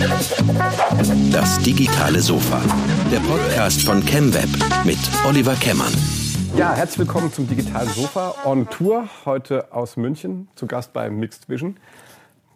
[0.00, 2.60] Das digitale Sofa.
[3.12, 4.48] Der Podcast von ChemWeb
[4.84, 5.92] mit Oliver Kemmern.
[6.56, 9.08] Ja, herzlich willkommen zum digitalen Sofa on Tour.
[9.26, 10.48] Heute aus München.
[10.54, 11.76] Zu Gast bei Mixed Vision,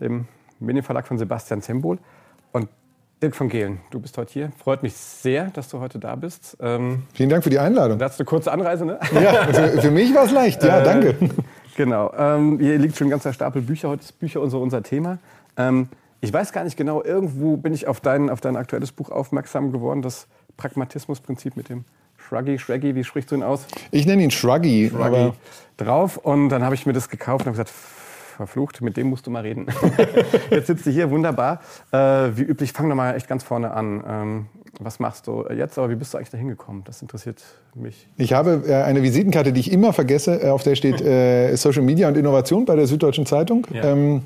[0.00, 0.26] dem
[0.60, 1.98] Medienverlag von Sebastian Zembol.
[2.52, 2.68] Und
[3.22, 4.52] Dirk von Gehlen, du bist heute hier.
[4.62, 6.56] Freut mich sehr, dass du heute da bist.
[6.60, 7.98] Ähm, Vielen Dank für die Einladung.
[7.98, 8.98] Das ist eine kurze Anreise, ne?
[9.12, 10.62] Ja, für, für mich war es leicht.
[10.62, 11.14] Ja, äh, danke.
[11.76, 12.12] Genau.
[12.16, 13.90] Ähm, hier liegt schon ein ganzer Stapel Bücher.
[13.90, 15.18] Heute ist Bücher unser, unser Thema.
[15.58, 15.88] Ähm,
[16.20, 19.72] ich weiß gar nicht genau, irgendwo bin ich auf dein, auf dein aktuelles Buch aufmerksam
[19.72, 20.26] geworden, das
[20.56, 21.84] Pragmatismusprinzip mit dem
[22.16, 23.66] Shruggy, Shraggy, wie sprichst du ihn aus?
[23.90, 24.88] Ich nenne ihn Shruggy.
[24.90, 25.34] Shruggy aber
[25.76, 27.70] drauf und dann habe ich mir das gekauft und habe gesagt,
[28.36, 29.66] verflucht, mit dem musst du mal reden.
[30.50, 31.60] jetzt sitzt du hier, wunderbar.
[31.90, 31.96] Äh,
[32.34, 34.04] wie üblich, fang doch mal echt ganz vorne an.
[34.06, 34.46] Ähm,
[34.78, 36.84] was machst du jetzt, aber wie bist du eigentlich da hingekommen?
[36.84, 37.42] Das interessiert
[37.74, 38.08] mich.
[38.18, 41.82] Ich habe äh, eine Visitenkarte, die ich immer vergesse, äh, auf der steht äh, Social
[41.82, 43.66] Media und Innovation bei der Süddeutschen Zeitung.
[43.72, 43.84] Ja.
[43.84, 44.22] Ähm,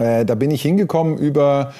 [0.00, 1.72] äh, da bin ich hingekommen über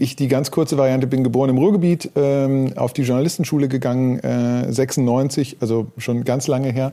[0.00, 4.72] ich die ganz kurze Variante, bin geboren im Ruhrgebiet, ähm, auf die Journalistenschule gegangen, äh,
[4.72, 6.92] 96, also schon ganz lange her.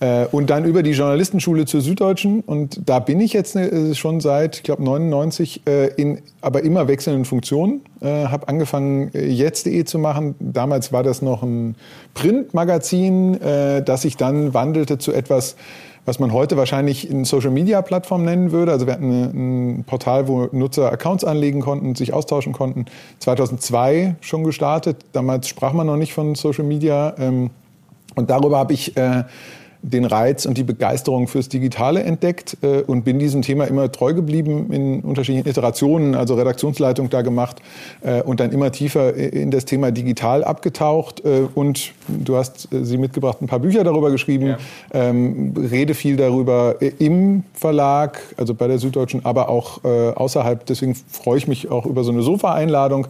[0.00, 2.40] Äh, und dann über die Journalistenschule zur Süddeutschen.
[2.40, 6.88] Und da bin ich jetzt äh, schon seit, ich glaube, 99 äh, in aber immer
[6.88, 7.82] wechselnden Funktionen.
[8.00, 10.36] Äh, habe angefangen, äh, jetzt.de zu machen.
[10.38, 11.74] Damals war das noch ein
[12.14, 15.56] Printmagazin, äh, das sich dann wandelte zu etwas,
[16.08, 18.72] was man heute wahrscheinlich eine Social-Media-Plattform nennen würde.
[18.72, 22.86] Also wir hatten ein Portal, wo Nutzer Accounts anlegen konnten, sich austauschen konnten.
[23.18, 25.04] 2002 schon gestartet.
[25.12, 27.14] Damals sprach man noch nicht von Social Media.
[27.18, 27.50] Ähm,
[28.14, 29.24] und darüber habe ich äh,
[29.82, 34.12] den Reiz und die Begeisterung fürs Digitale entdeckt äh, und bin diesem Thema immer treu
[34.12, 37.62] geblieben in unterschiedlichen Iterationen, also Redaktionsleitung da gemacht
[38.02, 41.24] äh, und dann immer tiefer in das Thema digital abgetaucht.
[41.24, 44.58] Äh, und du hast äh, sie mitgebracht, ein paar Bücher darüber geschrieben, ja.
[44.92, 50.66] ähm, rede viel darüber äh, im Verlag, also bei der Süddeutschen, aber auch äh, außerhalb.
[50.66, 53.06] Deswegen freue ich mich auch über so eine Sofa-Einladung.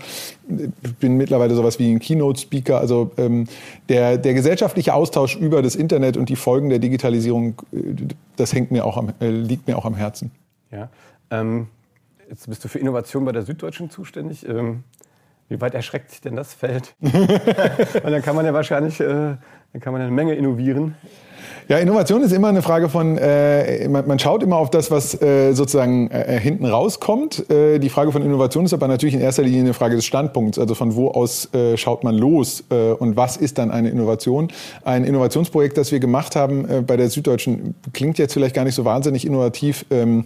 [1.00, 2.80] Bin mittlerweile sowas wie ein Keynote-Speaker.
[2.80, 3.46] Also ähm,
[3.88, 7.62] der, der gesellschaftliche Austausch über das Internet und die Folgen Folgen der Digitalisierung,
[8.34, 10.32] das hängt mir auch am, äh, liegt mir auch am Herzen.
[10.72, 10.88] Ja,
[11.30, 11.68] ähm,
[12.28, 14.44] jetzt bist du für Innovation bei der Süddeutschen zuständig.
[14.48, 14.82] Ähm,
[15.48, 16.96] wie weit erschreckt sich denn das Feld?
[17.00, 19.36] dann kann man ja wahrscheinlich äh,
[19.72, 20.96] dann kann man eine Menge innovieren.
[21.68, 25.20] Ja, Innovation ist immer eine Frage von, äh, man, man, schaut immer auf das, was
[25.20, 27.50] äh, sozusagen äh, hinten rauskommt.
[27.50, 30.58] Äh, die Frage von Innovation ist aber natürlich in erster Linie eine Frage des Standpunkts,
[30.58, 34.48] also von wo aus äh, schaut man los äh, und was ist dann eine Innovation.
[34.82, 38.74] Ein Innovationsprojekt, das wir gemacht haben äh, bei der Süddeutschen, klingt jetzt vielleicht gar nicht
[38.74, 39.84] so wahnsinnig innovativ.
[39.90, 40.24] Ähm,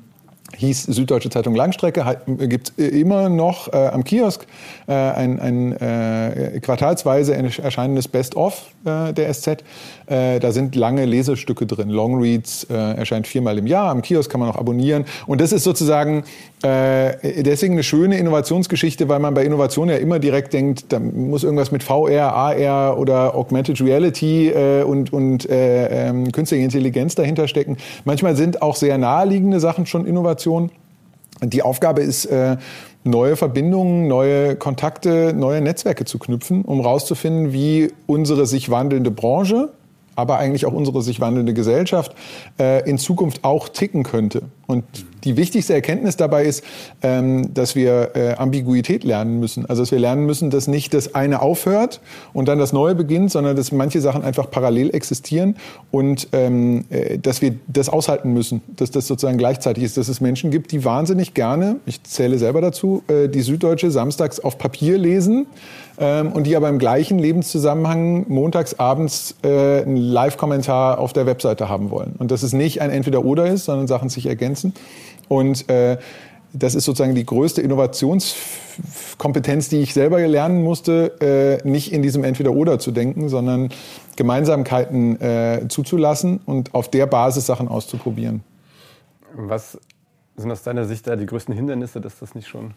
[0.57, 4.47] hieß Süddeutsche Zeitung Langstrecke, gibt immer noch äh, am Kiosk
[4.87, 9.65] äh, ein, ein äh, quartalsweise erscheinendes Best-of äh, der SZ.
[10.07, 14.41] Äh, da sind lange Lesestücke drin, Longreads, äh, erscheint viermal im Jahr, am Kiosk kann
[14.41, 15.05] man auch abonnieren.
[15.27, 16.25] Und das ist sozusagen
[16.63, 21.73] deswegen eine schöne Innovationsgeschichte, weil man bei Innovation ja immer direkt denkt, da muss irgendwas
[21.73, 24.53] mit VR, AR oder Augmented Reality
[24.85, 27.79] und, und ähm, künstliche Intelligenz dahinter stecken.
[28.05, 30.71] Manchmal sind auch sehr naheliegende Sachen schon Innovation.
[31.43, 32.57] Die Aufgabe ist, äh,
[33.05, 39.71] neue Verbindungen, neue Kontakte, neue Netzwerke zu knüpfen, um herauszufinden, wie unsere sich wandelnde Branche,
[40.15, 42.15] aber eigentlich auch unsere sich wandelnde Gesellschaft
[42.59, 44.43] äh, in Zukunft auch ticken könnte.
[44.73, 44.85] Und
[45.25, 46.65] die wichtigste Erkenntnis dabei ist,
[47.03, 49.67] ähm, dass wir äh, Ambiguität lernen müssen.
[49.67, 52.01] Also dass wir lernen müssen, dass nicht das eine aufhört
[52.33, 55.57] und dann das Neue beginnt, sondern dass manche Sachen einfach parallel existieren
[55.91, 60.21] und ähm, äh, dass wir das aushalten müssen, dass das sozusagen gleichzeitig ist, dass es
[60.21, 64.99] Menschen gibt, die wahnsinnig gerne, ich zähle selber dazu, äh, die Süddeutsche samstags auf Papier
[64.99, 65.47] lesen
[65.99, 71.91] ähm, und die aber im gleichen Lebenszusammenhang montags abends einen Live-Kommentar auf der Webseite haben
[71.91, 72.15] wollen.
[72.19, 74.62] Und dass es nicht ein Entweder-Oder ist, sondern Sachen sich ergänzen.
[75.29, 75.99] Und äh,
[76.53, 82.25] das ist sozusagen die größte Innovationskompetenz, die ich selber lernen musste, äh, nicht in diesem
[82.25, 83.71] Entweder-Oder zu denken, sondern
[84.17, 88.43] Gemeinsamkeiten äh, zuzulassen und auf der Basis Sachen auszuprobieren.
[89.35, 89.79] Was
[90.37, 92.75] sind aus deiner Sicht da die größten Hindernisse, dass das nicht schon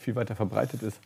[0.00, 0.98] viel weiter verbreitet ist?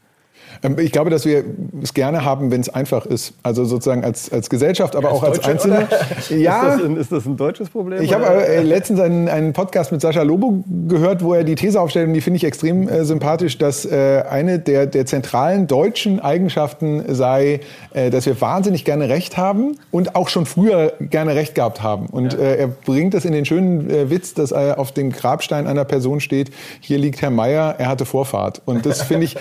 [0.62, 1.44] Ähm, ich glaube, dass wir
[1.82, 3.34] es gerne haben, wenn es einfach ist.
[3.42, 5.88] Also sozusagen als, als Gesellschaft, aber als auch als Deutsche, Einzelne.
[6.30, 6.74] Ja.
[6.74, 8.02] Ist das, ein, ist das, ein, deutsches Problem?
[8.02, 11.80] Ich habe äh, letztens einen, einen, Podcast mit Sascha Lobo gehört, wo er die These
[11.80, 16.20] aufstellt, und die finde ich extrem äh, sympathisch, dass äh, eine der, der zentralen deutschen
[16.20, 17.60] Eigenschaften sei,
[17.94, 22.06] äh, dass wir wahnsinnig gerne Recht haben und auch schon früher gerne Recht gehabt haben.
[22.06, 22.38] Und ja.
[22.40, 26.20] Äh, er bringt das in den schönen äh, Witz, dass auf dem Grabstein einer Person
[26.20, 26.50] steht,
[26.80, 28.62] hier liegt Herr Meier, er hatte Vorfahrt.
[28.64, 29.36] Und das finde ich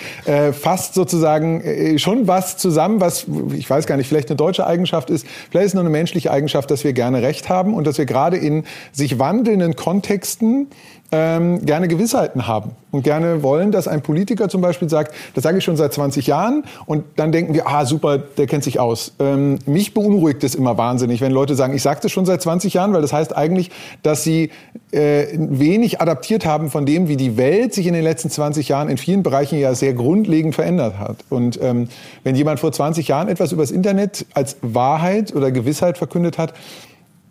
[0.52, 5.10] fast sozusagen äh, schon was zusammen, was ich weiß gar nicht, vielleicht eine deutsche Eigenschaft
[5.10, 7.98] ist, vielleicht ist es nur eine menschliche Eigenschaft, dass wir gerne Recht haben und dass
[7.98, 10.68] wir gerade in sich wandelnden Kontexten
[11.12, 15.60] ähm, gerne Gewissheiten haben und gerne wollen, dass ein Politiker zum Beispiel sagt, das sage
[15.60, 19.14] ich schon seit 20 Jahren und dann denken wir, ah super, der kennt sich aus.
[19.20, 22.74] Ähm, mich beunruhigt es immer wahnsinnig, wenn Leute sagen, ich sage das schon seit 20
[22.74, 23.72] Jahren, weil das heißt eigentlich,
[24.02, 24.50] dass sie
[24.92, 28.90] äh, wenig adaptiert haben von dem, wie die Welt sich in den letzten 20 Jahren
[28.90, 31.18] in vielen Bereichen ja sehr grundlegend verändert hat.
[31.30, 31.88] Und ähm,
[32.24, 36.54] wenn jemand vor 20 Jahren etwas übers Internet als Wahrheit oder Gewissheit verkündet hat,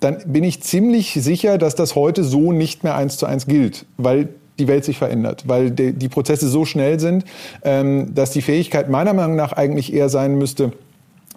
[0.05, 3.87] dann bin ich ziemlich sicher, dass das heute so nicht mehr eins zu eins gilt,
[3.97, 4.29] weil
[4.59, 7.25] die Welt sich verändert, weil die Prozesse so schnell sind,
[7.65, 10.73] ähm, dass die Fähigkeit meiner Meinung nach eigentlich eher sein müsste,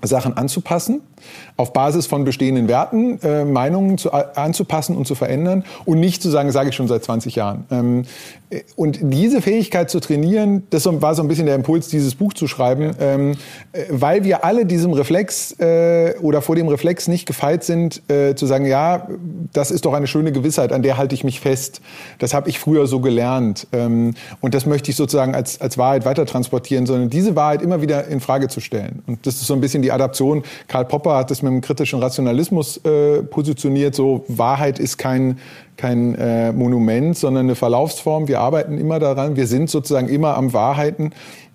[0.04, 1.02] Sachen anzupassen,
[1.56, 6.30] auf Basis von bestehenden Werten äh, Meinungen zu, anzupassen und zu verändern und nicht zu
[6.30, 7.66] sagen, sage ich schon seit 20 Jahren.
[7.72, 8.04] Ähm,
[8.78, 12.48] und diese Fähigkeit zu trainieren, das war so ein bisschen der Impuls, dieses Buch zu
[12.48, 13.32] schreiben, ähm,
[13.74, 18.36] äh, weil wir alle diesem Reflex äh, oder vor dem Reflex nicht gefeit sind, äh,
[18.36, 19.10] zu sagen, ja,
[19.52, 21.82] das ist doch eine schöne Gewissheit, an der halte ich mich fest.
[22.20, 26.06] Das habe ich früher so gelernt ähm, und das möchte ich sozusagen als, als Wahrheit
[26.06, 29.04] weiter transportieren, sondern diese Wahrheit immer wieder in Frage zu stellen.
[29.08, 30.44] Und das ist so ein bisschen die Adaption.
[30.68, 35.40] Karl Popper hat das mit dem kritischen Rationalismus äh, positioniert, so Wahrheit ist kein
[35.78, 38.28] kein äh, Monument, sondern eine Verlaufsform.
[38.28, 39.36] Wir arbeiten immer daran.
[39.36, 41.12] Wir sind sozusagen immer am Wahrheiten.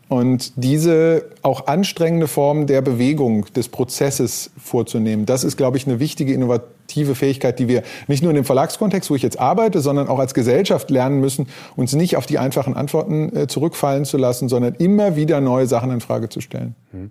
[0.09, 6.01] Und diese auch anstrengende Form der Bewegung, des Prozesses vorzunehmen, das ist, glaube ich, eine
[6.01, 10.09] wichtige innovative Fähigkeit, die wir nicht nur in dem Verlagskontext, wo ich jetzt arbeite, sondern
[10.09, 14.51] auch als Gesellschaft lernen müssen, uns nicht auf die einfachen Antworten äh, zurückfallen zu lassen,
[14.51, 16.75] sondern immer wieder neue Sachen in Frage zu stellen.
[16.91, 17.11] Hm.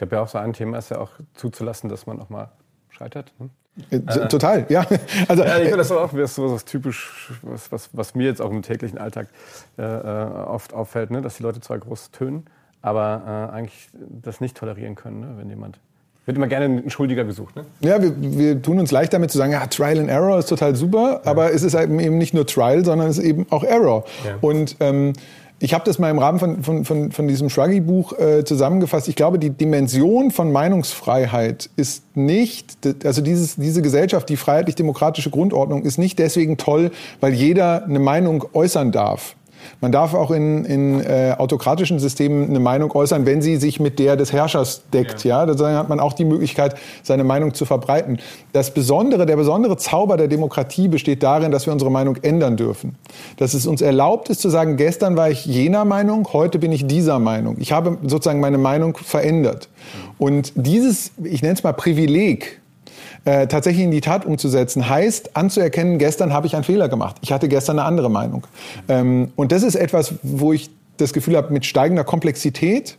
[0.00, 2.48] Ich glaube ja auch so ein Thema ist ja auch zuzulassen, dass man auch mal
[2.88, 3.34] scheitert.
[3.36, 3.50] Hm?
[3.90, 4.86] Äh, äh, total, ja.
[5.28, 8.50] Also, ja, ich finde das auch so was typisch, was, was, was, mir jetzt auch
[8.50, 9.28] im täglichen Alltag
[9.76, 11.20] äh, äh, oft auffällt, ne?
[11.20, 12.46] dass die Leute zwar groß tönen,
[12.80, 13.90] aber äh, eigentlich
[14.22, 15.34] das nicht tolerieren können, ne?
[15.36, 15.78] wenn jemand
[16.26, 17.56] wird immer gerne ein Schuldiger gesucht.
[17.56, 17.64] Ne?
[17.80, 20.76] Ja, wir, wir, tun uns leicht damit zu sagen, ja, Trial and Error ist total
[20.76, 21.30] super, ja.
[21.30, 24.04] aber es ist eben nicht nur Trial, sondern es ist eben auch Error.
[24.24, 24.36] Ja.
[24.40, 25.12] Und ähm,
[25.62, 29.08] ich habe das mal im Rahmen von, von, von, von diesem Shruggy-Buch äh, zusammengefasst.
[29.08, 35.82] Ich glaube, die Dimension von Meinungsfreiheit ist nicht, also dieses, diese Gesellschaft, die freiheitlich-demokratische Grundordnung
[35.82, 36.90] ist nicht deswegen toll,
[37.20, 39.36] weil jeder eine Meinung äußern darf.
[39.80, 43.98] Man darf auch in, in äh, autokratischen Systemen eine Meinung äußern, wenn sie sich mit
[43.98, 45.24] der des Herrschers deckt.
[45.24, 45.46] Ja.
[45.46, 48.18] ja, dann hat man auch die Möglichkeit, seine Meinung zu verbreiten.
[48.52, 52.96] Das Besondere, der besondere Zauber der Demokratie besteht darin, dass wir unsere Meinung ändern dürfen.
[53.36, 56.86] Dass es uns erlaubt ist zu sagen, gestern war ich jener Meinung, heute bin ich
[56.86, 57.56] dieser Meinung.
[57.58, 59.68] Ich habe sozusagen meine Meinung verändert.
[60.18, 62.60] Und dieses, ich nenne es mal Privileg,
[63.24, 67.16] äh, tatsächlich in die Tat umzusetzen, heißt anzuerkennen, gestern habe ich einen Fehler gemacht.
[67.20, 68.46] Ich hatte gestern eine andere Meinung.
[68.88, 72.96] Ähm, und das ist etwas, wo ich das Gefühl habe, mit steigender Komplexität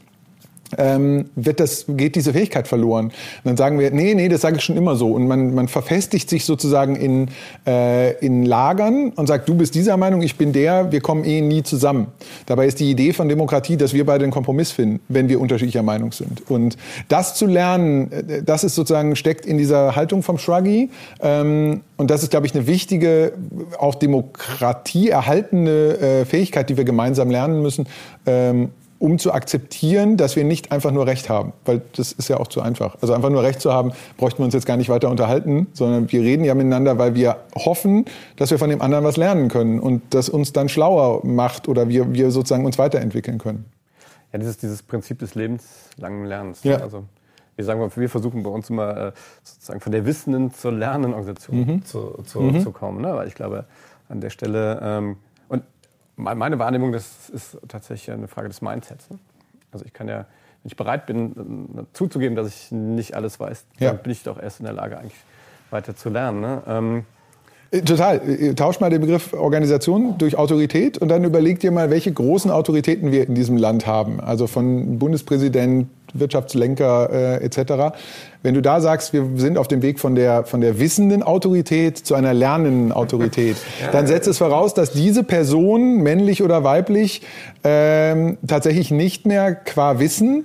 [0.77, 3.05] ähm, wird das, geht diese Fähigkeit verloren.
[3.05, 3.13] Und
[3.43, 5.11] dann sagen wir, nee, nee, das sage ich schon immer so.
[5.13, 7.29] Und man, man verfestigt sich sozusagen in,
[7.67, 11.41] äh, in Lagern und sagt, du bist dieser Meinung, ich bin der, wir kommen eh
[11.41, 12.07] nie zusammen.
[12.45, 15.83] Dabei ist die Idee von Demokratie, dass wir beide einen Kompromiss finden, wenn wir unterschiedlicher
[15.83, 16.49] Meinung sind.
[16.49, 16.77] Und
[17.07, 20.89] das zu lernen, äh, das ist sozusagen, steckt in dieser Haltung vom Shruggy.
[21.21, 23.33] Ähm, und das ist, glaube ich, eine wichtige,
[23.77, 27.87] auch Demokratie erhaltende äh, Fähigkeit, die wir gemeinsam lernen müssen,
[28.25, 28.69] ähm,
[29.01, 31.53] um zu akzeptieren, dass wir nicht einfach nur Recht haben.
[31.65, 32.97] Weil das ist ja auch zu einfach.
[33.01, 36.11] Also einfach nur Recht zu haben, bräuchten wir uns jetzt gar nicht weiter unterhalten, sondern
[36.11, 38.05] wir reden ja miteinander, weil wir hoffen,
[38.35, 41.89] dass wir von dem anderen was lernen können und das uns dann schlauer macht oder
[41.89, 43.65] wir, wir sozusagen uns weiterentwickeln können.
[44.31, 46.63] Ja, dieses, dieses Prinzip des lebenslangen Lernens.
[46.63, 46.77] Ja.
[46.77, 47.03] Also
[47.55, 51.57] wir sagen, wir versuchen bei uns immer äh, sozusagen von der Wissenden zur lernenden Organisation
[51.57, 51.85] mhm.
[51.85, 52.61] zu, zu, mhm.
[52.61, 53.01] zu kommen.
[53.01, 53.15] Ne?
[53.15, 53.65] Weil ich glaube,
[54.09, 55.17] an der Stelle ähm,
[56.21, 59.09] meine Wahrnehmung, das ist tatsächlich eine Frage des Mindsets.
[59.09, 59.19] Ne?
[59.71, 60.25] Also ich kann ja, wenn
[60.65, 63.91] ich bereit bin, äh, zuzugeben, dass ich nicht alles weiß, ja.
[63.91, 65.19] dann bin ich doch erst in der Lage, eigentlich
[65.69, 66.41] weiter zu lernen.
[66.41, 66.63] Ne?
[66.67, 67.20] Ähm, äh,
[67.71, 68.21] Total.
[68.27, 72.51] Äh, tausch mal den Begriff Organisation durch Autorität und dann überleg dir mal, welche großen
[72.51, 74.19] Autoritäten wir in diesem Land haben.
[74.19, 77.09] Also von Bundespräsident, Wirtschaftslenker
[77.39, 77.95] äh, etc.
[78.43, 81.97] Wenn du da sagst, wir sind auf dem Weg von der, von der wissenden Autorität
[81.97, 83.55] zu einer lernenden Autorität,
[83.93, 87.21] dann setzt es voraus, dass diese Person, männlich oder weiblich,
[87.63, 90.43] ähm, tatsächlich nicht mehr qua Wissen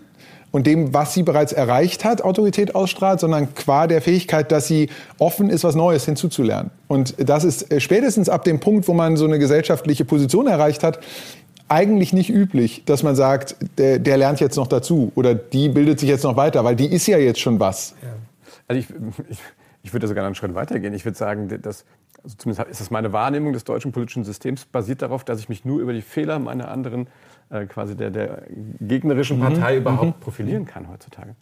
[0.57, 4.89] und dem, was sie bereits erreicht hat, Autorität ausstrahlt, sondern qua der Fähigkeit, dass sie
[5.19, 6.71] offen ist, was Neues hinzuzulernen.
[6.89, 10.83] Und das ist äh, spätestens ab dem Punkt, wo man so eine gesellschaftliche Position erreicht
[10.83, 11.01] hat,
[11.69, 16.01] eigentlich nicht üblich, dass man sagt, der, der, lernt jetzt noch dazu oder die bildet
[16.01, 17.95] sich jetzt noch weiter, weil die ist ja jetzt schon was.
[18.03, 18.09] Ja.
[18.67, 18.87] Also ich,
[19.29, 19.39] ich,
[19.83, 20.95] ich würde sogar einen Schritt weitergehen.
[20.95, 21.85] Ich würde sagen, dass,
[22.25, 25.67] also zumindest ist das meine Wahrnehmung des deutschen politischen Systems, basiert darauf, dass ich mich
[25.67, 27.09] nur über die Fehler meiner anderen,
[27.51, 28.43] äh, quasi der, der
[28.81, 29.81] gegnerischen Partei mhm.
[29.81, 30.23] überhaupt mhm.
[30.23, 31.35] profilieren kann heutzutage.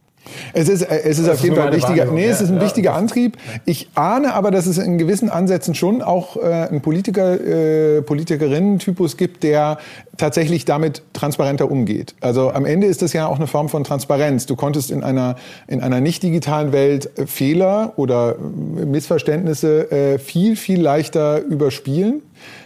[0.53, 2.63] Es ist, äh, es ist auf jeden Fall ein wichtiger, nee, es ist ein ja,
[2.63, 2.97] wichtiger ja.
[2.97, 3.37] Antrieb.
[3.65, 9.17] Ich ahne aber, dass es in gewissen Ansätzen schon auch äh, einen Politiker, äh, Politikerinnen-Typus
[9.17, 9.79] gibt, der
[10.17, 12.15] tatsächlich damit transparenter umgeht.
[12.21, 14.47] Also am Ende ist das ja auch eine Form von Transparenz.
[14.47, 20.57] Du konntest in einer, in einer nicht digitalen Welt äh, Fehler oder Missverständnisse äh, viel,
[20.57, 22.23] viel leichter überspielen.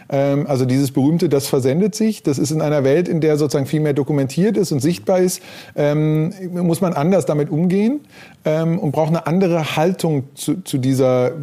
[0.09, 2.23] Ähm, also dieses berühmte, das versendet sich.
[2.23, 5.41] Das ist in einer Welt, in der sozusagen viel mehr dokumentiert ist und sichtbar ist,
[5.75, 8.01] ähm, muss man anders damit umgehen
[8.45, 11.33] ähm, und braucht eine andere Haltung zu, zu dieser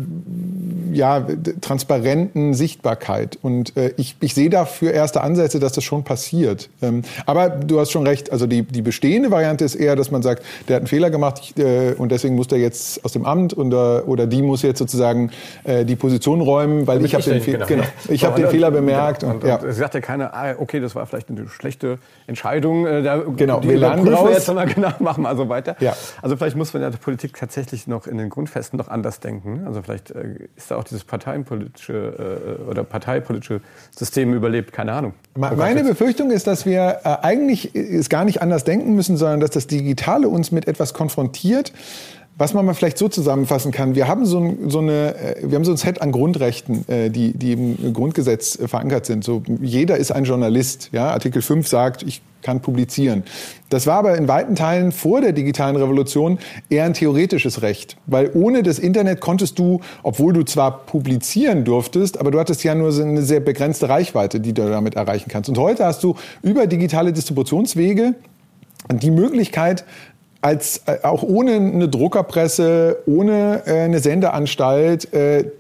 [0.93, 1.27] ja,
[1.61, 3.39] transparenten Sichtbarkeit.
[3.43, 6.69] Und äh, ich, ich sehe dafür erste Ansätze, dass das schon passiert.
[6.83, 10.23] Ähm, aber du hast schon recht, also die, die bestehende Variante ist eher, dass man
[10.23, 13.25] sagt, der hat einen Fehler gemacht ich, äh, und deswegen muss der jetzt aus dem
[13.25, 15.31] Amt oder, oder die muss jetzt sozusagen
[15.65, 17.67] äh, die Position räumen, weil ich habe den, Fe genau.
[17.67, 17.85] Genau.
[18.09, 19.25] Ich hab den Fehler bemerkt.
[19.25, 19.57] Und, und, und, ja.
[19.57, 22.87] und sagt ja keiner, ah, okay, das war vielleicht eine schlechte Entscheidung.
[22.87, 24.31] Äh, da, genau, wir lernen raus.
[24.33, 25.77] jetzt, sondern genau, machen wir also weiter.
[25.81, 25.95] Ja.
[26.23, 29.63] Also vielleicht muss man ja die Politik tatsächlich noch in den Grundfesten noch anders denken.
[29.67, 33.61] Also vielleicht äh, ist da auch dieses parteipolitische äh, oder parteipolitische
[33.97, 35.15] System überlebt, keine Ahnung.
[35.35, 39.51] Meine Befürchtung ist, dass wir äh, eigentlich es gar nicht anders denken müssen, sondern dass
[39.51, 41.73] das Digitale uns mit etwas konfrontiert,
[42.38, 45.57] was man mal vielleicht so zusammenfassen kann, wir haben so, ein, so eine, äh, wir
[45.57, 49.25] haben so ein Set an Grundrechten, äh, die, die im Grundgesetz verankert sind.
[49.25, 50.90] So, jeder ist ein Journalist.
[50.93, 51.11] Ja?
[51.11, 53.25] Artikel 5 sagt, ich kann publizieren.
[53.71, 56.38] Das war aber in weiten Teilen vor der digitalen Revolution
[56.69, 62.21] eher ein theoretisches Recht, weil ohne das Internet konntest du, obwohl du zwar publizieren durftest,
[62.21, 65.49] aber du hattest ja nur eine sehr begrenzte Reichweite, die du damit erreichen kannst.
[65.49, 68.14] Und heute hast du über digitale Distributionswege
[68.93, 69.85] die Möglichkeit,
[70.47, 75.50] als äh, auch ohne eine Druckerpresse, ohne äh, eine Sendeanstalt, äh,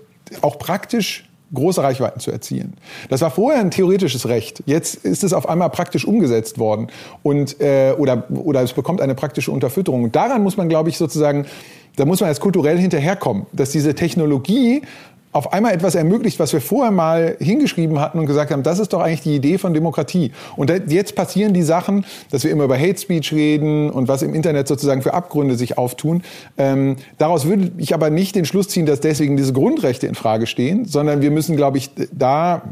[0.42, 2.74] auch praktisch große Reichweiten zu erzielen.
[3.08, 4.62] Das war vorher ein theoretisches Recht.
[4.64, 6.88] Jetzt ist es auf einmal praktisch umgesetzt worden
[7.22, 7.56] und
[7.98, 10.10] oder oder es bekommt eine praktische Unterfütterung.
[10.10, 11.46] Daran muss man, glaube ich, sozusagen,
[11.94, 14.82] da muss man jetzt kulturell hinterherkommen, dass diese Technologie
[15.36, 18.94] auf einmal etwas ermöglicht, was wir vorher mal hingeschrieben hatten und gesagt haben, das ist
[18.94, 20.32] doch eigentlich die Idee von Demokratie.
[20.56, 24.32] Und jetzt passieren die Sachen, dass wir immer über Hate Speech reden und was im
[24.32, 26.22] Internet sozusagen für Abgründe sich auftun.
[26.56, 30.46] Ähm, daraus würde ich aber nicht den Schluss ziehen, dass deswegen diese Grundrechte in Frage
[30.46, 32.62] stehen, sondern wir müssen, glaube ich, da,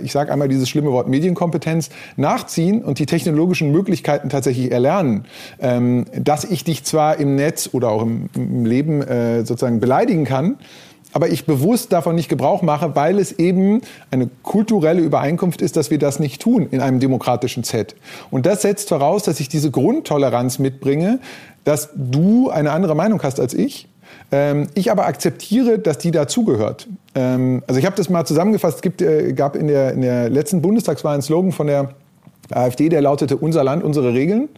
[0.00, 5.24] ich sage einmal dieses schlimme Wort Medienkompetenz, nachziehen und die technologischen Möglichkeiten tatsächlich erlernen.
[5.60, 10.24] Ähm, dass ich dich zwar im Netz oder auch im, im Leben äh, sozusagen beleidigen
[10.24, 10.58] kann,
[11.12, 15.90] aber ich bewusst davon nicht Gebrauch mache, weil es eben eine kulturelle Übereinkunft ist, dass
[15.90, 17.94] wir das nicht tun in einem demokratischen Set.
[18.30, 21.20] Und das setzt voraus, dass ich diese Grundtoleranz mitbringe,
[21.64, 23.88] dass du eine andere Meinung hast als ich.
[24.30, 26.86] Ähm, ich aber akzeptiere, dass die dazugehört.
[27.14, 28.84] Ähm, also ich habe das mal zusammengefasst.
[28.84, 31.94] Es äh, gab in der, in der letzten Bundestagswahl einen Slogan von der
[32.50, 34.48] AfD, der lautete Unser Land, unsere Regeln.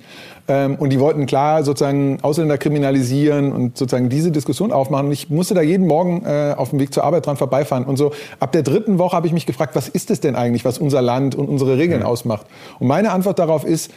[0.49, 5.07] Ähm, und die wollten klar sozusagen Ausländer kriminalisieren und sozusagen diese Diskussion aufmachen.
[5.07, 7.85] Und ich musste da jeden Morgen äh, auf dem Weg zur Arbeit dran vorbeifahren.
[7.85, 10.65] Und so ab der dritten Woche habe ich mich gefragt, was ist es denn eigentlich,
[10.65, 12.07] was unser Land und unsere Regeln mhm.
[12.07, 12.47] ausmacht?
[12.79, 13.91] Und meine Antwort darauf ist,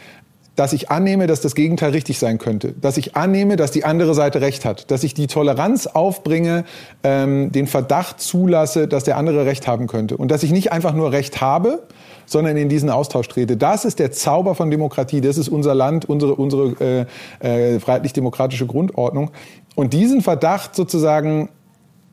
[0.56, 4.14] dass ich annehme, dass das Gegenteil richtig sein könnte, dass ich annehme, dass die andere
[4.14, 6.64] Seite recht hat, dass ich die Toleranz aufbringe,
[7.02, 10.94] ähm, den Verdacht zulasse, dass der andere recht haben könnte und dass ich nicht einfach
[10.94, 11.82] nur recht habe,
[12.26, 13.56] sondern in diesen Austausch trete.
[13.56, 15.20] Das ist der Zauber von Demokratie.
[15.20, 17.06] Das ist unser Land, unsere, unsere
[17.40, 19.30] äh, äh, freiheitlich-demokratische Grundordnung.
[19.74, 21.48] Und diesen Verdacht sozusagen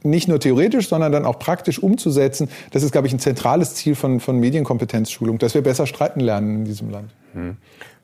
[0.03, 3.95] nicht nur theoretisch, sondern dann auch praktisch umzusetzen, das ist, glaube ich, ein zentrales Ziel
[3.95, 7.13] von, von Medienkompetenzschulung, dass wir besser streiten lernen in diesem Land.
[7.33, 7.57] Hm.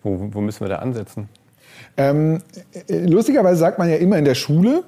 [0.04, 1.28] Wo, wo müssen wir da ansetzen?
[1.98, 2.42] Ähm,
[2.88, 4.84] äh, lustigerweise sagt man ja immer in der Schule,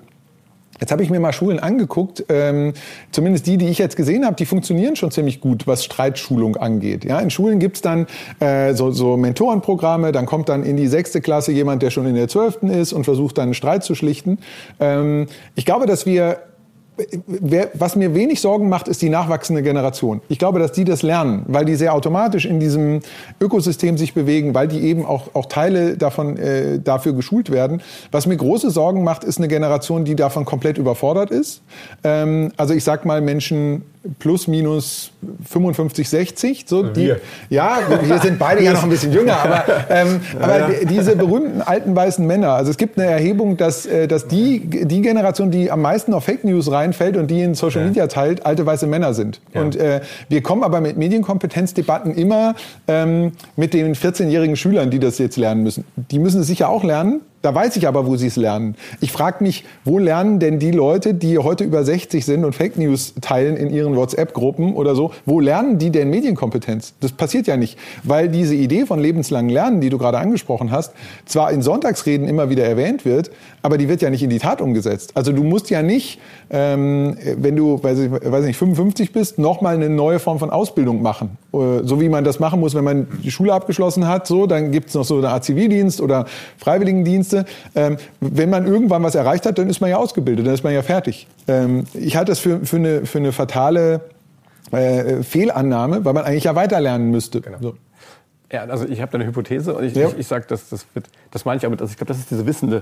[0.79, 2.73] Jetzt habe ich mir mal Schulen angeguckt, ähm,
[3.11, 7.05] zumindest die, die ich jetzt gesehen habe, die funktionieren schon ziemlich gut, was Streitschulung angeht.
[7.05, 8.07] Ja, in Schulen gibt's dann
[8.39, 12.15] äh, so, so Mentorenprogramme, dann kommt dann in die sechste Klasse jemand, der schon in
[12.15, 14.39] der zwölften ist und versucht dann einen Streit zu schlichten.
[14.79, 16.39] Ähm, ich glaube, dass wir
[17.73, 20.21] was mir wenig Sorgen macht, ist die nachwachsende Generation.
[20.29, 22.99] Ich glaube, dass die das lernen, weil die sehr automatisch in diesem
[23.39, 27.81] Ökosystem sich bewegen, weil die eben auch, auch Teile davon äh, dafür geschult werden.
[28.11, 31.61] Was mir große Sorgen macht, ist eine Generation, die davon komplett überfordert ist.
[32.03, 33.83] Ähm, also ich sag mal Menschen
[34.17, 35.11] plus minus
[35.49, 36.65] 55, 60.
[36.67, 37.13] So, die,
[37.49, 40.85] ja, wir sind beide ja noch ein bisschen jünger, aber, ähm, ja, aber ja.
[40.85, 45.01] diese berühmten alten weißen Männer, also es gibt eine Erhebung, dass, äh, dass die, die
[45.01, 48.65] Generation, die am meisten auf Fake News reinfällt und die in Social Media teilt, alte
[48.65, 49.41] weiße Männer sind.
[49.53, 52.55] Und äh, wir kommen aber mit Medienkompetenzdebatten immer
[52.87, 55.85] ähm, mit den 14-jährigen Schülern, die das jetzt lernen müssen.
[55.95, 58.75] Die müssen es sicher auch lernen, Da weiß ich aber, wo sie es lernen.
[58.99, 62.77] Ich frage mich, wo lernen denn die Leute, die heute über 60 sind und Fake
[62.77, 66.95] News teilen in ihren WhatsApp-Gruppen oder so, wo lernen die denn Medienkompetenz?
[66.99, 70.93] Das passiert ja nicht, weil diese Idee von lebenslangen Lernen, die du gerade angesprochen hast,
[71.25, 73.31] zwar in Sonntagsreden immer wieder erwähnt wird,
[73.61, 75.11] aber die wird ja nicht in die Tat umgesetzt.
[75.15, 76.19] Also du musst ja nicht,
[76.49, 81.01] ähm, wenn du, weiß ich, weiß nicht, 55 bist, nochmal eine neue Form von Ausbildung
[81.01, 81.37] machen.
[81.53, 84.71] Äh, so wie man das machen muss, wenn man die Schule abgeschlossen hat, so, dann
[84.71, 86.25] gibt es noch so eine Art Zivildienst oder
[87.29, 87.45] Freiwilligendienste.
[87.75, 90.73] Ähm, wenn man irgendwann was erreicht hat, dann ist man ja ausgebildet, dann ist man
[90.73, 91.27] ja fertig.
[91.47, 94.01] Ähm, ich halte das für, für, eine, für eine fatale
[94.71, 97.41] äh, Fehlannahme, weil man eigentlich ja weiterlernen müsste.
[97.41, 97.57] Genau.
[97.61, 97.73] So.
[98.51, 100.07] Ja, also ich habe da eine Hypothese und ich, ja.
[100.07, 102.31] ich, ich sage, das, das, wird, das meine ich aber, also ich glaube, das ist
[102.31, 102.81] diese wissende,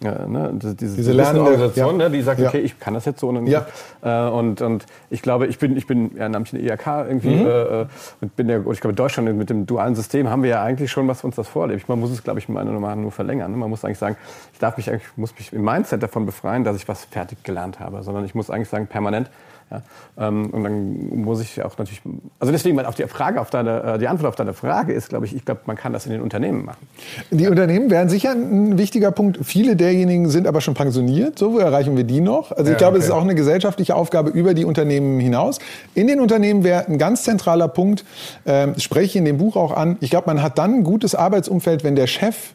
[0.00, 2.08] äh, ne, diese, diese lernende Organisation, ja.
[2.08, 3.66] ne, die sagt, okay, ich kann das jetzt so und, ja.
[4.02, 7.46] äh, und, und ich glaube, ich bin, ich bin ja namentlich eine IHK irgendwie mhm.
[7.46, 7.86] äh,
[8.20, 11.08] und bin ja, ich glaube, Deutschland mit dem dualen System haben wir ja eigentlich schon,
[11.08, 11.88] was uns das vorlebt.
[11.88, 13.50] Man muss es, glaube ich, meiner Meinung nach nur verlängern.
[13.50, 13.56] Ne?
[13.56, 14.16] Man muss eigentlich sagen,
[14.52, 17.80] ich darf mich eigentlich, muss mich im Mindset davon befreien, dass ich was fertig gelernt
[17.80, 19.30] habe, sondern ich muss eigentlich sagen, permanent
[19.70, 19.82] ja,
[20.18, 22.00] ähm, und dann muss ich auch natürlich,
[22.40, 25.26] also deswegen auf die Frage, auf deine, äh, die Antwort auf deine Frage ist, glaube
[25.26, 26.86] ich, ich glaube, man kann das in den Unternehmen machen.
[27.30, 29.38] Die Unternehmen wären sicher ein wichtiger Punkt.
[29.42, 31.38] Viele derjenigen sind aber schon pensioniert.
[31.38, 32.50] So, wo erreichen wir die noch?
[32.52, 33.00] Also ich ja, glaube, okay.
[33.00, 35.58] es ist auch eine gesellschaftliche Aufgabe über die Unternehmen hinaus.
[35.94, 38.04] In den Unternehmen wäre ein ganz zentraler Punkt,
[38.44, 39.98] äh, spreche ich in dem Buch auch an.
[40.00, 42.54] Ich glaube, man hat dann ein gutes Arbeitsumfeld, wenn der Chef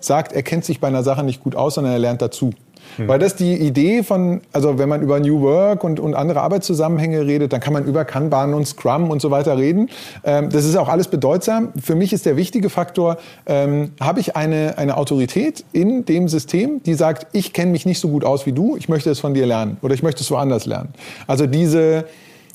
[0.00, 2.52] sagt, er kennt sich bei einer Sache nicht gut aus, sondern er lernt dazu.
[2.98, 3.08] Mhm.
[3.08, 7.26] Weil das die Idee von, also wenn man über New Work und, und andere Arbeitszusammenhänge
[7.26, 9.88] redet, dann kann man über Kanban und Scrum und so weiter reden.
[10.24, 11.72] Ähm, das ist auch alles bedeutsam.
[11.80, 16.82] Für mich ist der wichtige Faktor, ähm, habe ich eine, eine Autorität in dem System,
[16.84, 19.34] die sagt, ich kenne mich nicht so gut aus wie du, ich möchte es von
[19.34, 20.90] dir lernen oder ich möchte es woanders lernen.
[21.26, 22.04] Also diese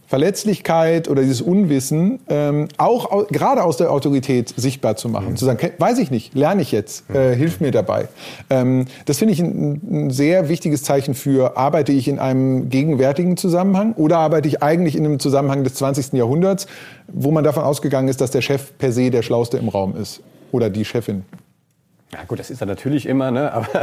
[0.08, 5.32] Verletzlichkeit oder dieses Unwissen ähm, auch gerade aus der Autorität sichtbar zu machen.
[5.32, 5.36] Mhm.
[5.38, 7.38] Zu sagen, weiß ich nicht, lerne ich jetzt, äh, mhm.
[7.38, 8.08] hilf mir dabei.
[8.50, 13.38] Ähm, das finde ich ein, ein, sehr wichtiges Zeichen für, arbeite ich in einem gegenwärtigen
[13.38, 16.14] Zusammenhang oder arbeite ich eigentlich in einem Zusammenhang des 20.
[16.14, 16.68] Jahrhunderts,
[17.08, 20.22] wo man davon ausgegangen ist, dass der Chef per se der Schlauste im Raum ist
[20.52, 21.24] oder die Chefin.
[22.14, 23.52] Ja gut, das ist er natürlich immer, ne?
[23.52, 23.68] Aber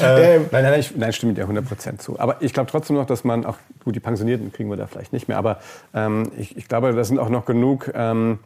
[0.00, 2.18] äh, nein, nein, ich, nein, stimme dir 100% zu.
[2.20, 5.12] Aber ich glaube trotzdem noch, dass man auch, gut, die Pensionierten kriegen wir da vielleicht
[5.12, 5.58] nicht mehr, aber
[5.94, 8.38] ähm, ich, ich, glaube, da sind auch noch genug ähm,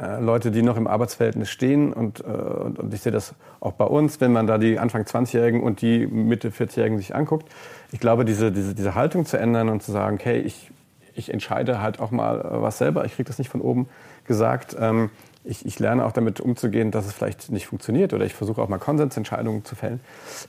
[0.00, 3.72] äh, Leute, die noch im Arbeitsverhältnis stehen und, äh, und, und, ich sehe das auch
[3.72, 7.52] bei uns, wenn man da die Anfang 20-Jährigen und die Mitte 40-Jährigen sich anguckt.
[7.90, 10.70] Ich glaube, diese, diese, diese Haltung zu ändern und zu sagen, okay, ich,
[11.14, 13.88] ich entscheide halt auch mal was selber, ich kriege das nicht von oben
[14.24, 14.74] gesagt.
[14.80, 15.10] Ähm,
[15.44, 18.68] ich, ich, lerne auch damit umzugehen, dass es vielleicht nicht funktioniert oder ich versuche auch
[18.68, 20.00] mal Konsensentscheidungen zu fällen.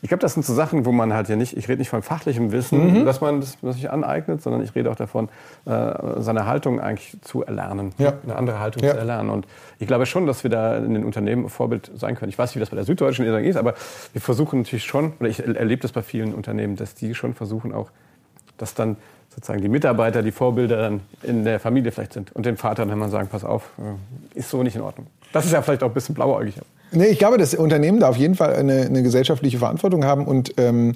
[0.01, 2.03] Ich glaube, das sind so Sachen, wo man halt ja nicht, ich rede nicht von
[2.03, 3.05] fachlichem Wissen, mhm.
[3.05, 5.29] dass man das, das sich aneignet, sondern ich rede auch davon,
[5.65, 8.13] äh, seine Haltung eigentlich zu erlernen, ja.
[8.23, 8.91] eine andere Haltung ja.
[8.91, 9.31] zu erlernen.
[9.31, 9.47] Und
[9.79, 12.29] ich glaube schon, dass wir da in den Unternehmen Vorbild sein können.
[12.29, 13.73] Ich weiß nicht, wie das bei der Süddeutschen ist, aber
[14.11, 17.73] wir versuchen natürlich schon, oder ich erlebe das bei vielen Unternehmen, dass die schon versuchen
[17.73, 17.89] auch,
[18.57, 18.97] das dann
[19.35, 22.97] sozusagen die Mitarbeiter, die Vorbilder dann in der Familie vielleicht sind und dem Vater dann
[22.97, 25.07] mal sagen, pass auf, äh, ist so nicht in Ordnung.
[25.31, 26.55] Das ist ja vielleicht auch ein bisschen blauäugig.
[26.95, 30.53] Nee, ich glaube, dass Unternehmen da auf jeden Fall eine, eine gesellschaftliche Verantwortung haben und
[30.57, 30.93] ähm,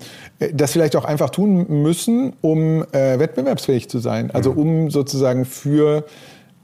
[0.53, 4.29] das vielleicht auch einfach tun müssen, um äh, wettbewerbsfähig zu sein.
[4.31, 4.57] Also mhm.
[4.57, 6.05] um sozusagen für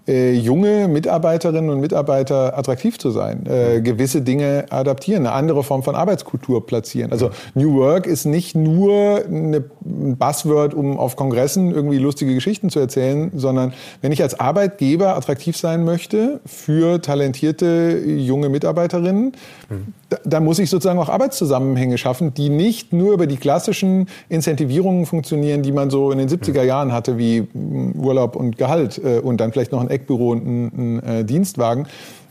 [0.08, 5.84] äh, junge Mitarbeiterinnen und Mitarbeiter attraktiv zu sein, äh, gewisse Dinge adaptieren, eine andere Form
[5.84, 7.12] von Arbeitskultur platzieren.
[7.12, 12.70] Also New Work ist nicht nur eine, ein Buzzword, um auf Kongressen irgendwie lustige Geschichten
[12.70, 19.34] zu erzählen, sondern wenn ich als Arbeitgeber attraktiv sein möchte für talentierte junge Mitarbeiterinnen,
[19.70, 25.06] mhm da muss ich sozusagen auch Arbeitszusammenhänge schaffen, die nicht nur über die klassischen Incentivierungen
[25.06, 29.20] funktionieren, die man so in den 70er Jahren hatte, wie mm, Urlaub und Gehalt äh,
[29.20, 31.88] und dann vielleicht noch ein Eckbüro und ein, ein äh, Dienstwagen.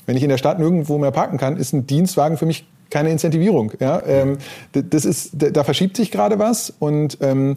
[0.06, 3.10] Wenn ich in der Stadt nirgendwo mehr parken kann, ist ein Dienstwagen für mich keine
[3.10, 3.72] Incentivierung.
[3.80, 4.02] Ja?
[4.06, 4.38] Ähm,
[4.72, 7.56] das ist, da verschiebt sich gerade was und ähm,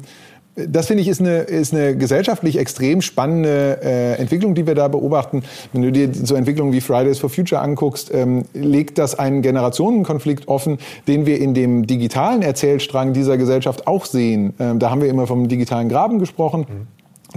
[0.56, 4.88] das finde ich ist eine, ist eine gesellschaftlich extrem spannende äh, Entwicklung, die wir da
[4.88, 5.44] beobachten.
[5.74, 10.48] Wenn du dir so Entwicklungen wie Fridays for Future anguckst, ähm, legt das einen Generationenkonflikt
[10.48, 14.54] offen, den wir in dem digitalen Erzählstrang dieser Gesellschaft auch sehen.
[14.60, 16.65] Ähm, da haben wir immer vom digitalen Graben gesprochen.
[16.68, 16.88] Mhm.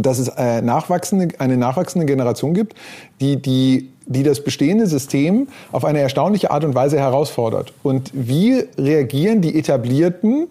[0.00, 2.74] Dass es äh, nachwachsende, eine nachwachsende Generation gibt,
[3.20, 7.74] die, die die das bestehende System auf eine erstaunliche Art und Weise herausfordert.
[7.82, 10.46] Und wie reagieren die etablierten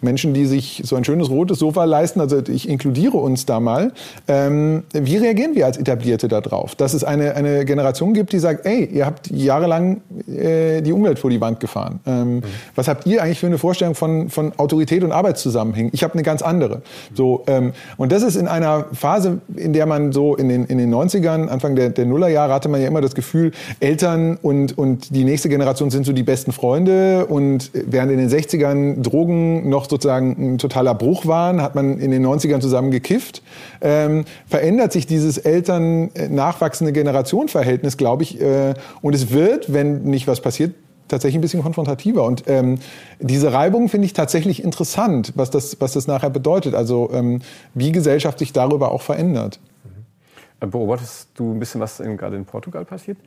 [0.00, 3.92] Menschen, die sich so ein schönes rotes Sofa leisten, also ich inkludiere uns da mal,
[4.28, 6.74] ähm, wie reagieren wir als Etablierte darauf?
[6.74, 11.18] Dass es eine, eine Generation gibt, die sagt, ey, ihr habt jahrelang äh, die Umwelt
[11.18, 12.00] vor die Wand gefahren.
[12.06, 12.42] Ähm, mhm.
[12.74, 15.90] Was habt ihr eigentlich für eine Vorstellung von, von Autorität und Arbeitszusammenhängen?
[15.94, 16.82] Ich habe eine ganz andere.
[17.14, 20.78] So, ähm, und das ist in einer Phase, in der man so in den, in
[20.78, 25.14] den 90ern, Anfang der, der Nullerjahre, hatte man ja immer das Gefühl, Eltern und, und
[25.14, 29.86] die nächste Generation sind so die besten Freunde und während in den 60ern Drogen noch
[29.94, 33.42] sozusagen ein totaler Bruch waren, hat man in den 90ern zusammen gekifft.
[33.80, 40.40] Ähm, verändert sich dieses Eltern-nachwachsende Generationenverhältnis, glaube ich, äh, und es wird, wenn nicht was
[40.40, 40.74] passiert,
[41.06, 42.24] tatsächlich ein bisschen konfrontativer.
[42.24, 42.78] Und ähm,
[43.20, 46.74] diese Reibung finde ich tatsächlich interessant, was das, was das nachher bedeutet.
[46.74, 47.42] Also ähm,
[47.74, 49.60] wie Gesellschaft sich darüber auch verändert.
[49.84, 50.70] Mhm.
[50.70, 53.18] Beobachtest du ein bisschen, was in, gerade in Portugal passiert?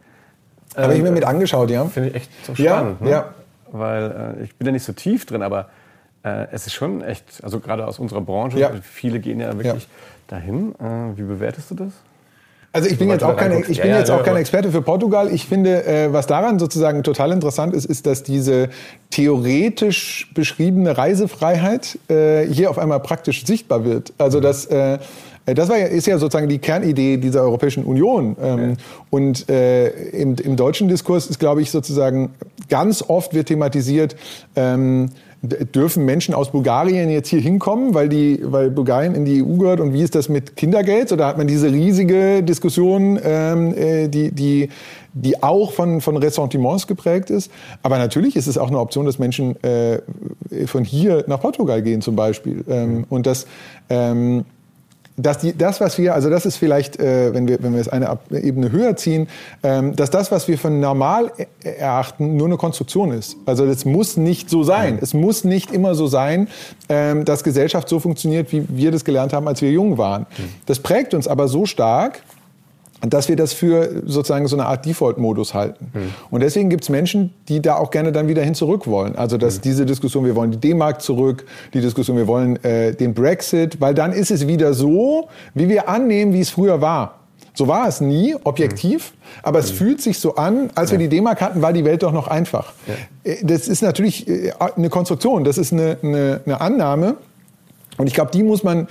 [0.75, 1.85] Habe ich mir mit angeschaut, ja.
[1.85, 2.97] Finde ich echt so spannend.
[2.99, 3.09] Ja, ne?
[3.09, 3.33] ja.
[3.71, 5.69] Weil äh, ich bin ja nicht so tief drin, aber
[6.27, 8.71] äh, es ist schon echt, also gerade aus unserer Branche, ja.
[8.81, 9.89] viele gehen ja wirklich ja.
[10.27, 10.75] dahin.
[10.75, 11.93] Äh, wie bewertest du das?
[12.73, 15.33] Also ich bin jetzt auch, keine, ich bin jetzt auch kein Experte für Portugal.
[15.33, 18.69] Ich finde, äh, was daran sozusagen total interessant ist, ist, dass diese
[19.09, 24.13] theoretisch beschriebene Reisefreiheit äh, hier auf einmal praktisch sichtbar wird.
[24.19, 24.99] Also dass äh,
[25.45, 28.35] das war ist ja sozusagen die Kernidee dieser Europäischen Union.
[28.41, 28.75] Ähm, ja.
[29.09, 32.31] Und äh, im, im, deutschen Diskurs ist, glaube ich, sozusagen
[32.69, 34.17] ganz oft wird thematisiert,
[34.57, 35.09] ähm,
[35.73, 39.79] dürfen Menschen aus Bulgarien jetzt hier hinkommen, weil, die, weil Bulgarien in die EU gehört
[39.79, 41.11] und wie ist das mit Kindergeld?
[41.11, 44.69] Oder hat man diese riesige Diskussion, ähm, äh, die, die,
[45.13, 47.51] die auch von, von Ressentiments geprägt ist?
[47.83, 49.99] Aber natürlich ist es auch eine Option, dass Menschen äh,
[50.65, 52.63] von hier nach Portugal gehen zum Beispiel.
[52.67, 53.05] Ähm, mhm.
[53.09, 53.47] Und das...
[53.89, 54.45] Ähm,
[55.17, 57.89] dass die, das, was wir, also das ist vielleicht, äh, wenn wir wenn wir es
[57.89, 59.27] eine Ebene höher ziehen,
[59.63, 63.35] ähm, dass das, was wir für normal e-, erachten, nur eine Konstruktion ist.
[63.45, 64.99] Also das muss nicht so sein.
[65.01, 66.47] Es muss nicht immer so sein,
[66.87, 70.27] ähm, dass Gesellschaft so funktioniert, wie wir das gelernt haben, als wir jung waren.
[70.37, 70.43] Mhm.
[70.67, 72.21] Das prägt uns aber so stark,
[73.01, 75.91] dass wir das für sozusagen so eine Art Default-Modus halten.
[75.93, 76.13] Mhm.
[76.31, 79.15] Und deswegen gibt es Menschen, die da auch gerne dann wieder hin zurück wollen.
[79.15, 79.61] Also dass mhm.
[79.61, 83.93] diese Diskussion, wir wollen die D-Mark zurück, die Diskussion, wir wollen äh, den Brexit, weil
[83.93, 87.19] dann ist es wieder so, wie wir annehmen, wie es früher war.
[87.53, 89.27] So war es nie, objektiv, mhm.
[89.43, 89.77] aber es mhm.
[89.77, 92.73] fühlt sich so an, als wir die D-Mark hatten, war die Welt doch noch einfach.
[92.87, 93.31] Ja.
[93.31, 97.17] Äh, das ist natürlich äh, eine Konstruktion, das ist eine, eine, eine Annahme.
[97.97, 98.87] Und ich glaube, die muss man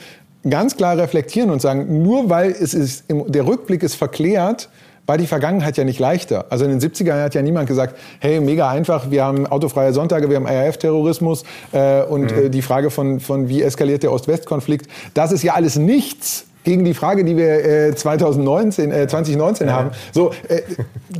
[0.48, 4.68] ganz klar reflektieren und sagen, nur weil es ist, der Rückblick ist verklärt,
[5.06, 6.46] war die Vergangenheit ja nicht leichter.
[6.50, 10.28] Also in den 70ern hat ja niemand gesagt, hey, mega einfach, wir haben autofreie Sonntage,
[10.28, 12.46] wir haben RAF-Terrorismus äh, und mhm.
[12.46, 16.84] äh, die Frage von, von wie eskaliert der Ost-West-Konflikt, das ist ja alles nichts gegen
[16.84, 19.72] die Frage, die wir äh, 2019, äh, 2019 ja.
[19.72, 19.90] haben.
[20.10, 20.62] So, äh,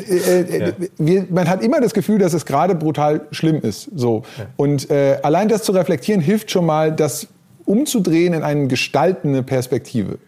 [0.09, 0.73] äh, äh, ja.
[0.99, 3.89] wir, man hat immer das Gefühl, dass es gerade brutal schlimm ist.
[3.95, 4.47] So ja.
[4.57, 7.29] und äh, allein das zu reflektieren hilft schon mal, dass
[7.67, 10.19] umzudrehen in eine gestaltende Perspektive.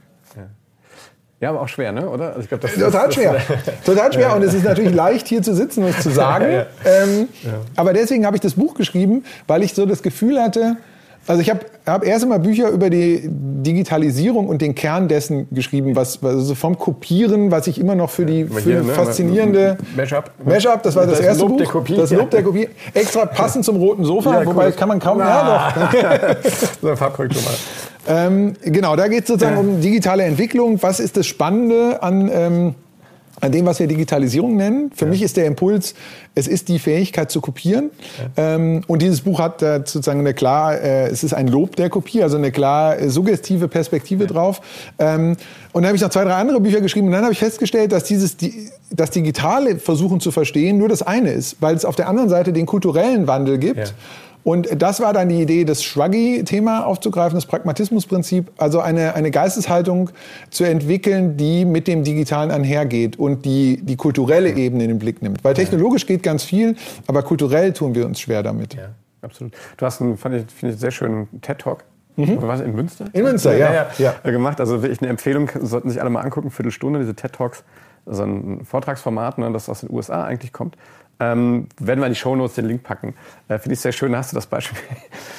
[1.41, 2.09] Ja, aber auch schwer, ne?
[2.09, 2.31] oder?
[2.31, 3.41] Also ich glaub, das, Total das, schwer.
[3.85, 4.35] Total schwer.
[4.35, 6.47] Und es ist natürlich leicht, hier zu sitzen und zu sagen.
[6.47, 6.67] ja, ja.
[6.85, 7.53] Ähm, ja.
[7.77, 10.79] Aber deswegen habe ich das Buch geschrieben, weil ich so das Gefühl hatte,
[11.29, 15.95] also ich habe hab erst einmal Bücher über die Digitalisierung und den Kern dessen geschrieben,
[15.95, 20.31] was also vom Kopieren, was ich immer noch für die für hier, ne, faszinierende Mashup.
[20.43, 21.59] Mashup, das war das, das erste Lob Buch.
[21.59, 21.97] Der Kopie.
[21.97, 22.69] Das Lob der Kopie.
[22.95, 24.73] Extra passend zum roten Sofa, ja, wobei cool.
[24.73, 25.19] kann man kaum.
[25.19, 25.93] Ja, doch.
[26.81, 27.55] so eine Farbkorrektur mal.
[28.09, 29.61] Ähm, genau, da geht es sozusagen ja.
[29.61, 30.83] um digitale Entwicklung.
[30.83, 32.75] Was ist das Spannende an ähm,
[33.41, 34.91] an dem, was wir Digitalisierung nennen.
[34.95, 35.11] Für ja.
[35.11, 35.95] mich ist der Impuls,
[36.35, 37.91] es ist die Fähigkeit zu kopieren.
[38.37, 38.55] Ja.
[38.55, 41.91] Ähm, und dieses Buch hat äh, sozusagen eine klar, äh, es ist ein Lob der
[41.91, 44.31] Kopie, also eine klar äh, suggestive Perspektive ja.
[44.31, 44.61] drauf.
[44.99, 45.37] Ähm,
[45.73, 47.93] und dann habe ich noch zwei, drei andere Bücher geschrieben und dann habe ich festgestellt,
[47.93, 51.97] dass dieses, die, das Digitale versuchen zu verstehen nur das eine ist, weil es auf
[51.97, 53.95] der anderen Seite den kulturellen Wandel gibt.
[54.49, 60.09] Und das war dann die Idee, das Shruggy-Thema aufzugreifen, das Pragmatismusprinzip, also eine, eine Geisteshaltung
[60.49, 65.21] zu entwickeln, die mit dem Digitalen einhergeht und die die kulturelle Ebene in den Blick
[65.21, 65.45] nimmt.
[65.45, 68.73] Weil technologisch geht ganz viel, aber kulturell tun wir uns schwer damit.
[68.73, 68.89] Ja,
[69.21, 69.53] absolut.
[69.77, 71.85] Du hast einen, fand ich, finde ich, sehr schönen TED-Talk
[72.17, 72.39] Mhm.
[72.41, 73.05] Was, in Münster?
[73.13, 73.73] In Münster, ja.
[73.73, 74.15] ja, ja.
[74.25, 74.31] ja.
[74.33, 74.59] Gemacht.
[74.59, 77.63] Also wirklich eine Empfehlung, sollten sich alle mal angucken, Viertelstunde, diese TED Talks,
[78.07, 80.77] so ein Vortragsformat, ne, das aus den USA eigentlich kommt.
[81.21, 83.15] Ähm, werden wir in die Shownotes den Link packen.
[83.49, 84.79] Äh, finde ich sehr schön, hast du das Beispiel.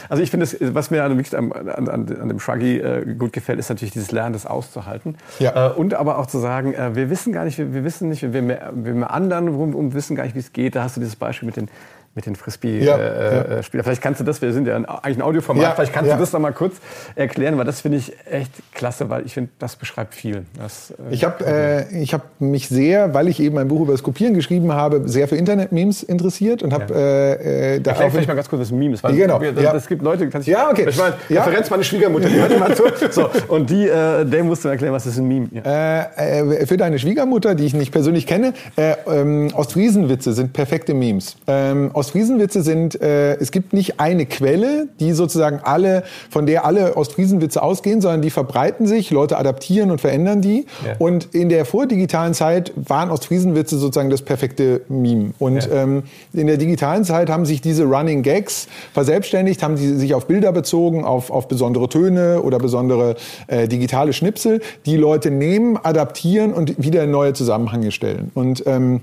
[0.10, 3.70] Also ich finde, was mir an, an, an, an dem Shruggy äh, gut gefällt, ist
[3.70, 5.16] natürlich dieses Lernen, das auszuhalten.
[5.38, 5.68] Ja.
[5.68, 8.24] Äh, und aber auch zu sagen, äh, wir wissen gar nicht, wir, wir wissen nicht,
[8.24, 10.76] wir, wir, wir anderen rum, wissen gar nicht, wie es geht.
[10.76, 11.70] Da hast du dieses Beispiel mit den
[12.16, 13.00] mit den Frisbee-Spielern.
[13.00, 13.62] Äh, ja.
[13.62, 16.40] Vielleicht kannst du das, wir sind ja eigentlich ein Audioformat, vielleicht kannst du das noch
[16.40, 16.76] mal kurz
[17.16, 20.46] erklären, weil das finde ich echt klasse, weil ich finde, das beschreibt viel.
[20.58, 24.04] Das, äh, ich habe äh, hab mich sehr, weil ich eben ein Buch über das
[24.04, 28.36] Kopieren geschrieben habe, sehr für Internet-Memes interessiert und habe äh, äh, da Erklär vielleicht mal
[28.36, 29.04] ganz kurz, was ein Meme ist.
[29.04, 29.40] Weil genau.
[29.40, 29.78] Das, ja.
[29.88, 30.88] gibt Leute, die kann sich, ja, okay.
[30.90, 31.44] Ich meine, ja.
[31.44, 32.84] Referenz meine Schwiegermutter, die hört immer zu.
[33.12, 35.48] So, und die, äh, der musst du erklären, was ist ein Meme.
[35.52, 36.10] Ja.
[36.16, 41.38] Äh, für deine Schwiegermutter, die ich nicht persönlich kenne, äh, ähm, Ostfriesenwitze sind perfekte Memes.
[41.48, 46.98] Ähm, Ostfriesenwitze sind, äh, es gibt nicht eine Quelle, die sozusagen alle, von der alle
[46.98, 50.66] Ostfriesenwitze ausgehen, sondern die verbreiten sich, Leute adaptieren und verändern die.
[50.86, 50.96] Ja.
[50.98, 55.34] Und in der vordigitalen Zeit waren Ostfriesenwitze sozusagen das perfekte Meme.
[55.40, 55.84] Und ja.
[55.84, 60.26] ähm, in der digitalen Zeit haben sich diese Running Gags verselbstständigt, haben die sich auf
[60.26, 63.16] Bilder bezogen, auf, auf besondere Töne oder besondere
[63.48, 68.32] äh, digitale Schnipsel, die Leute nehmen, adaptieren und wieder in neue Zusammenhänge stellen.
[68.34, 69.02] Und ähm,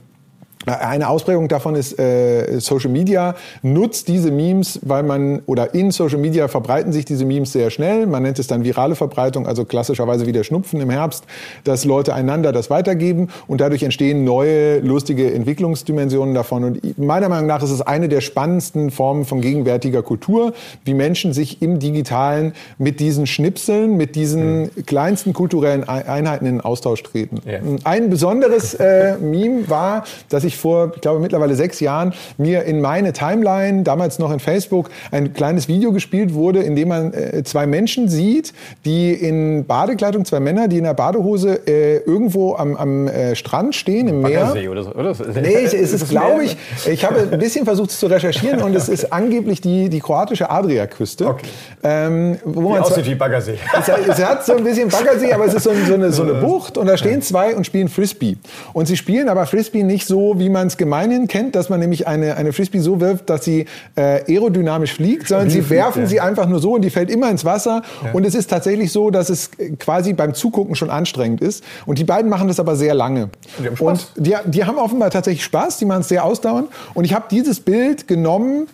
[0.66, 6.18] eine Ausprägung davon ist äh, Social Media nutzt diese Memes, weil man oder in Social
[6.18, 8.06] Media verbreiten sich diese Memes sehr schnell.
[8.06, 11.24] Man nennt es dann virale Verbreitung, also klassischerweise wie der Schnupfen im Herbst,
[11.64, 16.64] dass Leute einander das weitergeben und dadurch entstehen neue lustige Entwicklungsdimensionen davon.
[16.64, 20.52] Und meiner Meinung nach ist es eine der spannendsten Formen von gegenwärtiger Kultur,
[20.84, 24.70] wie Menschen sich im Digitalen mit diesen Schnipseln, mit diesen mhm.
[24.84, 27.38] kleinsten kulturellen Einheiten in Austausch treten.
[27.44, 27.60] Ja.
[27.84, 32.80] Ein besonderes äh, Meme war, dass ich vor, ich glaube mittlerweile sechs Jahren, mir in
[32.80, 37.42] meine Timeline, damals noch in Facebook, ein kleines Video gespielt wurde, in dem man äh,
[37.44, 38.52] zwei Menschen sieht,
[38.84, 43.74] die in Badekleidung, zwei Männer, die in der Badehose äh, irgendwo am, am äh, Strand
[43.74, 44.54] stehen, im Meer.
[44.70, 45.14] Oder so, oder?
[45.40, 48.74] Nee, es ist, ist glaube ich, ich habe ein bisschen versucht es zu recherchieren und
[48.74, 51.26] es ist angeblich die, die kroatische Adriaküste.
[51.26, 51.46] Okay.
[51.82, 53.58] Ähm, wo man aussieht wie Baggersee.
[53.78, 56.34] Es, es, hat so ein bisschen Baggersee, aber es ist so, so, eine, so eine
[56.40, 58.36] Bucht und da stehen zwei und spielen Frisbee.
[58.72, 61.80] Und sie spielen aber Frisbee nicht so, wie wie man es gemeinhin kennt, dass man
[61.80, 66.08] nämlich eine, eine Frisbee so wirft, dass sie äh, aerodynamisch fliegt, sondern sie werfen ja.
[66.08, 67.82] sie einfach nur so und die fällt immer ins Wasser.
[68.04, 68.12] Ja.
[68.12, 71.64] Und es ist tatsächlich so, dass es quasi beim Zugucken schon anstrengend ist.
[71.84, 73.30] Und die beiden machen das aber sehr lange.
[73.58, 73.80] Und die haben.
[73.80, 76.68] Und die, die haben offenbar tatsächlich Spaß, die machen es sehr ausdauernd.
[76.94, 78.68] Und ich habe dieses Bild genommen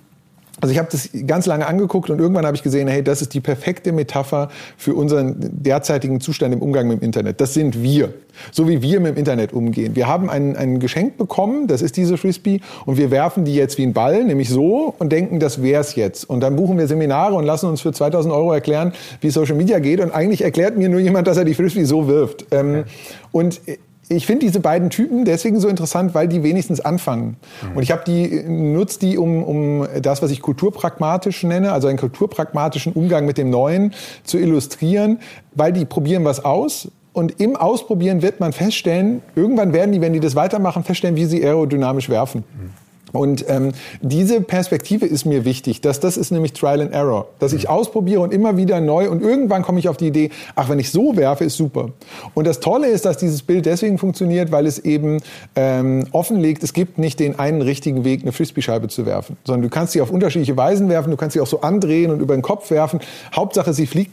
[0.63, 3.35] also ich habe das ganz lange angeguckt und irgendwann habe ich gesehen, hey, das ist
[3.35, 7.41] die perfekte Metapher für unseren derzeitigen Zustand im Umgang mit dem Internet.
[7.41, 8.15] Das sind wir,
[8.53, 9.97] so wie wir mit dem Internet umgehen.
[9.97, 13.77] Wir haben ein, ein Geschenk bekommen, das ist diese Frisbee, und wir werfen die jetzt
[13.77, 16.31] wie ein Ball, nämlich so, und denken, das wär's jetzt.
[16.31, 19.81] Und dann buchen wir Seminare und lassen uns für 2000 Euro erklären, wie Social Media
[19.81, 19.99] geht.
[19.99, 22.47] Und eigentlich erklärt mir nur jemand, dass er die Frisbee so wirft.
[22.53, 22.85] Ähm,
[23.33, 23.61] und
[24.09, 27.37] ich finde diese beiden Typen deswegen so interessant, weil die wenigstens anfangen.
[27.63, 27.77] Mhm.
[27.77, 31.99] Und ich habe die nutze die, um, um das, was ich kulturpragmatisch nenne, also einen
[31.99, 35.21] kulturpragmatischen Umgang mit dem Neuen zu illustrieren,
[35.55, 36.89] weil die probieren was aus.
[37.13, 41.27] Und im Ausprobieren wird man feststellen, irgendwann werden die, wenn die das weitermachen, feststellen, wie
[41.27, 42.45] sie aerodynamisch werfen.
[42.57, 42.71] Mhm.
[43.13, 47.53] Und ähm, diese Perspektive ist mir wichtig, dass das ist nämlich Trial and Error, dass
[47.53, 50.79] ich ausprobiere und immer wieder neu und irgendwann komme ich auf die Idee, ach, wenn
[50.79, 51.91] ich so werfe, ist super.
[52.35, 55.19] Und das Tolle ist, dass dieses Bild deswegen funktioniert, weil es eben
[55.57, 59.69] ähm, offenlegt, es gibt nicht den einen richtigen Weg, eine Frisbee-Scheibe zu werfen, sondern du
[59.69, 62.43] kannst sie auf unterschiedliche Weisen werfen, du kannst sie auch so andrehen und über den
[62.43, 63.01] Kopf werfen.
[63.35, 64.13] Hauptsache, sie fliegt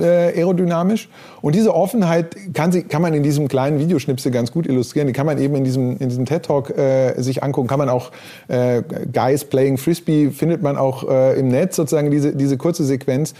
[0.00, 1.08] äh, aerodynamisch.
[1.40, 5.06] Und diese Offenheit kann, sie, kann man in diesem kleinen Videoschnipsel ganz gut illustrieren.
[5.06, 7.68] Die kann man eben in diesem, in diesem TED-Talk äh, sich angucken.
[7.68, 8.10] Kann man auch
[8.48, 13.34] äh, Guys Playing Frisbee, findet man auch äh, im Netz sozusagen diese, diese kurze Sequenz.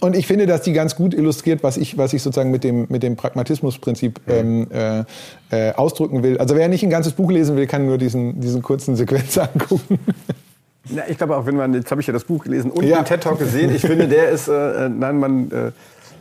[0.00, 2.86] Und ich finde, dass die ganz gut illustriert, was ich, was ich sozusagen mit dem,
[2.88, 5.04] mit dem Pragmatismusprinzip ähm, äh,
[5.50, 6.38] äh, ausdrücken will.
[6.38, 9.98] Also wer nicht ein ganzes Buch lesen will, kann nur diesen, diesen kurzen Sequenz angucken.
[10.94, 12.96] Ja, ich glaube auch, wenn man, jetzt habe ich ja das Buch gelesen und ja.
[12.96, 15.66] den TED Talk gesehen, ich finde, der ist, äh, nein, man, äh,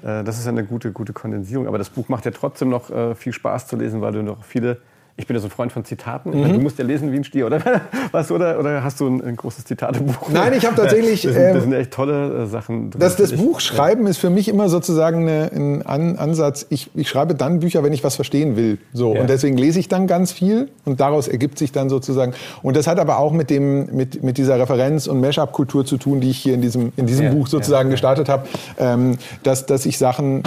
[0.03, 1.67] äh, das ist eine gute, gute Kondensierung.
[1.67, 4.43] Aber das Buch macht ja trotzdem noch äh, viel Spaß zu lesen, weil du noch
[4.43, 4.77] viele
[5.19, 6.31] ich bin ja so ein Freund von Zitaten.
[6.31, 6.41] Mhm.
[6.41, 7.59] Meine, du musst ja lesen wie ein Stier, oder?
[8.11, 10.29] Was, oder, oder hast du ein, ein großes Zitatebuch?
[10.29, 11.21] Nein, ich habe tatsächlich.
[11.23, 12.89] Das sind, das ähm, sind, echt tolle äh, Sachen.
[12.97, 14.11] Das, das Buch schreiben ja.
[14.11, 16.65] ist für mich immer sozusagen eine, ein An Ansatz.
[16.69, 18.77] Ich, ich schreibe dann Bücher, wenn ich was verstehen will.
[18.93, 19.13] So.
[19.13, 19.21] Ja.
[19.21, 22.33] Und deswegen lese ich dann ganz viel und daraus ergibt sich dann sozusagen.
[22.63, 26.21] Und das hat aber auch mit, dem, mit, mit dieser Referenz- und Mashup-Kultur zu tun,
[26.21, 27.31] die ich hier in diesem, in diesem ja.
[27.33, 28.47] Buch sozusagen gestartet habe.
[28.79, 30.43] Ähm, dass, dass ich Sachen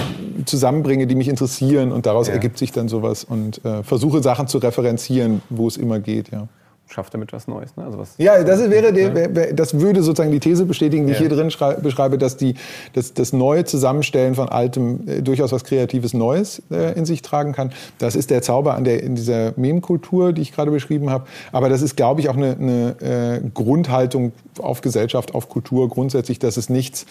[0.46, 4.61] zusammenbringe, die mich interessieren und daraus ergibt sich dann sowas und äh, versuche Sachen zu
[4.62, 6.48] referenzieren, wo es immer geht, ja.
[6.88, 7.84] Schafft damit was Neues, ne?
[7.84, 11.18] Also was, ja, das wäre, der, das würde sozusagen die These bestätigen, die ja.
[11.18, 12.54] ich hier drin beschreibe, dass die,
[12.92, 17.52] dass das neue Zusammenstellen von Altem äh, durchaus was Kreatives Neues äh, in sich tragen
[17.52, 17.72] kann.
[17.96, 21.26] Das ist der Zauber an der, in dieser Meme-Kultur, die ich gerade beschrieben habe.
[21.50, 26.40] Aber das ist, glaube ich, auch eine, eine äh, Grundhaltung auf Gesellschaft, auf Kultur grundsätzlich,
[26.40, 27.06] dass es nichts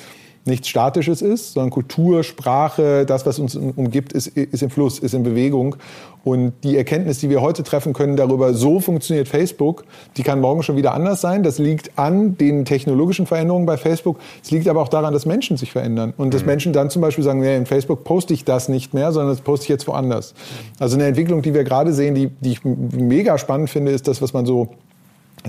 [0.46, 5.14] nichts Statisches ist, sondern Kultur, Sprache, das, was uns umgibt, ist, ist im Fluss, ist
[5.14, 5.76] in Bewegung.
[6.24, 9.86] Und die Erkenntnis, die wir heute treffen können darüber, so funktioniert Facebook,
[10.18, 11.42] die kann morgen schon wieder anders sein.
[11.42, 14.20] Das liegt an den technologischen Veränderungen bei Facebook.
[14.44, 16.14] Es liegt aber auch daran, dass Menschen sich verändern.
[16.18, 16.48] Und dass mhm.
[16.48, 19.42] Menschen dann zum Beispiel sagen, nee, in Facebook poste ich das nicht mehr, sondern das
[19.42, 20.36] poste ich jetzt woanders.
[20.80, 24.22] Also eine Entwicklung, die wir gerade sehen, die, die ich mega spannend finde, ist das,
[24.22, 24.70] was man so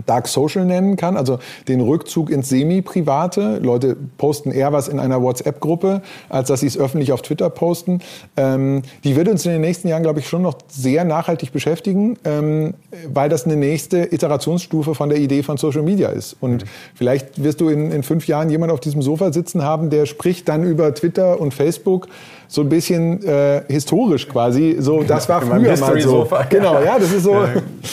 [0.06, 3.58] Dark Social nennen kann, also den Rückzug ins Semi-Private.
[3.62, 8.00] Leute posten eher was in einer WhatsApp-Gruppe, als dass sie es öffentlich auf Twitter posten.
[8.36, 12.16] Ähm, die wird uns in den nächsten Jahren, glaube ich, schon noch sehr nachhaltig beschäftigen,
[12.24, 12.74] ähm,
[13.12, 16.36] weil das eine nächste Iterationsstufe von der Idee von Social Media ist.
[16.40, 16.68] Und mhm.
[16.94, 20.48] vielleicht wirst du in, in fünf Jahren jemand auf diesem Sofa sitzen haben, der spricht
[20.48, 22.08] dann über Twitter und Facebook
[22.52, 24.76] so ein bisschen äh, historisch quasi.
[24.78, 26.28] So, das war früher mal so.
[26.50, 27.48] Genau, ja, das ist so ja,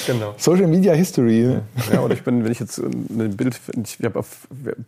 [0.06, 0.34] genau.
[0.36, 1.44] Social Media History.
[1.44, 1.62] Ne?
[1.94, 4.28] Ja, oder ich bin, wenn ich jetzt ein Bild, ich habe auf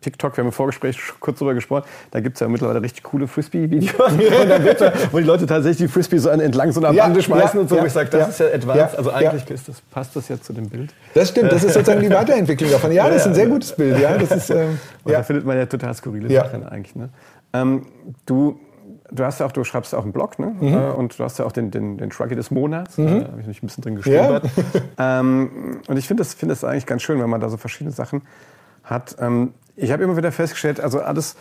[0.01, 3.27] TikTok, wir haben im Vorgespräch kurz drüber gesprochen, da gibt es ja mittlerweile richtig coole
[3.27, 3.93] Frisbee-Videos,
[5.13, 7.79] wo die Leute tatsächlich die Frisbee so entlang so einer ja, Bande schmeißen und so.
[7.79, 8.97] Wo ich sage, das ist ja advanced.
[8.97, 10.93] also eigentlich das, passt das ja zu dem Bild.
[11.13, 12.91] Das stimmt, das ist sozusagen die Weiterentwicklung davon.
[12.91, 13.97] Ja, das ist ein sehr gutes Bild.
[13.99, 16.93] Ja, das ist, ähm, Da findet man ja total skurrile Sachen eigentlich.
[16.93, 17.07] Ne?
[17.53, 17.85] Ähm,
[18.25, 18.59] du
[19.11, 20.55] du hast ja auch, du schreibst ja auch einen Blog, ne?
[20.59, 20.73] Mhm.
[20.73, 22.97] Äh, und du hast ja auch den, den, den Shruggy des Monats.
[22.97, 23.21] Mhm.
[23.21, 24.45] Da habe ich mich ein bisschen drin gestöbert.
[24.97, 25.19] Ja.
[25.19, 27.91] ähm, und ich finde das, find das eigentlich ganz schön, wenn man da so verschiedene
[27.91, 28.23] Sachen
[28.83, 29.15] hat.
[29.19, 31.35] Ähm, ich habe immer wieder festgestellt, also alles,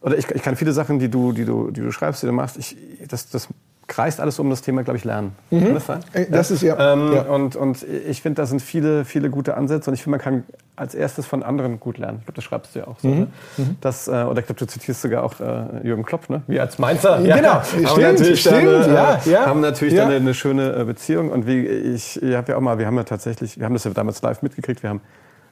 [0.00, 2.32] oder ich, ich kann viele Sachen, die du, die du, die du schreibst, die du
[2.32, 2.76] machst, ich,
[3.08, 3.48] das, das
[3.86, 5.34] kreist alles um das Thema, glaube ich, Lernen.
[5.50, 5.60] Mhm.
[5.60, 6.00] Kann das sein?
[6.12, 6.92] Äh, das ist ja.
[6.92, 7.22] Ähm, ja.
[7.22, 10.44] Und, und ich finde, da sind viele, viele gute Ansätze und ich finde, man kann
[10.76, 12.18] als erstes von anderen gut lernen.
[12.18, 13.08] Ich glaube, das schreibst du ja auch so.
[13.08, 13.18] Mhm.
[13.18, 13.26] Ne?
[13.58, 13.76] Mhm.
[13.80, 16.42] Das, äh, oder ich glaube, du zitierst sogar auch äh, Jürgen Klopp, ne?
[16.46, 17.20] Wie als Mainzer.
[17.20, 19.46] Ja, genau, haben stimmt, natürlich stimmt, dann, äh, ja, ja.
[19.46, 20.04] Haben natürlich ja.
[20.04, 22.96] dann eine, schöne äh, Beziehung und wie ich, ich habe ja auch mal, wir haben
[22.96, 25.00] ja tatsächlich, wir haben das ja damals live mitgekriegt, wir haben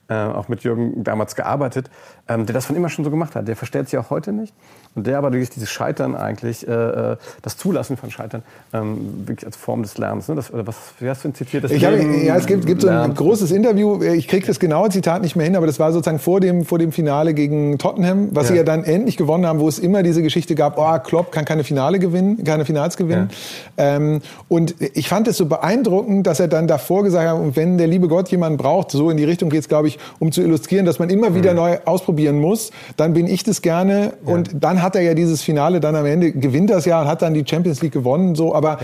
[0.08, 1.90] äh, auch mit Jürgen damals gearbeitet,
[2.28, 3.48] ähm, der das von immer schon so gemacht hat.
[3.48, 4.54] Der verstellt sich auch heute nicht.
[4.94, 8.42] Und der aber durch dieses Scheitern eigentlich, äh, äh, das Zulassen von Scheitern,
[8.74, 10.28] ähm, wirklich als Form des Lernens.
[10.28, 10.34] Ne?
[10.34, 11.70] Das, oder was, wie hast du ein zitiert?
[11.70, 15.22] Ich hab, ja, es gibt, gibt so ein großes Interview, ich kriege das genaue Zitat
[15.22, 18.44] nicht mehr hin, aber das war sozusagen vor dem, vor dem Finale gegen Tottenham, was
[18.44, 18.52] ja.
[18.52, 21.46] sie ja dann endlich gewonnen haben, wo es immer diese Geschichte gab, oh, Klopp kann
[21.46, 23.30] keine Finale gewinnen, keine Finals gewinnen.
[23.78, 23.96] Ja.
[23.96, 27.78] Ähm, und ich fand es so beeindruckend, dass er dann davor gesagt hat, und wenn
[27.78, 30.42] der liebe Gott jemanden braucht, so in die Richtung geht es, glaube ich, um zu
[30.42, 31.56] illustrieren, dass man immer wieder mhm.
[31.56, 35.80] neu ausprobieren muss, dann bin ich das gerne und dann hat er ja dieses Finale
[35.80, 38.78] dann am Ende, gewinnt das ja und hat dann die Champions League gewonnen, so, aber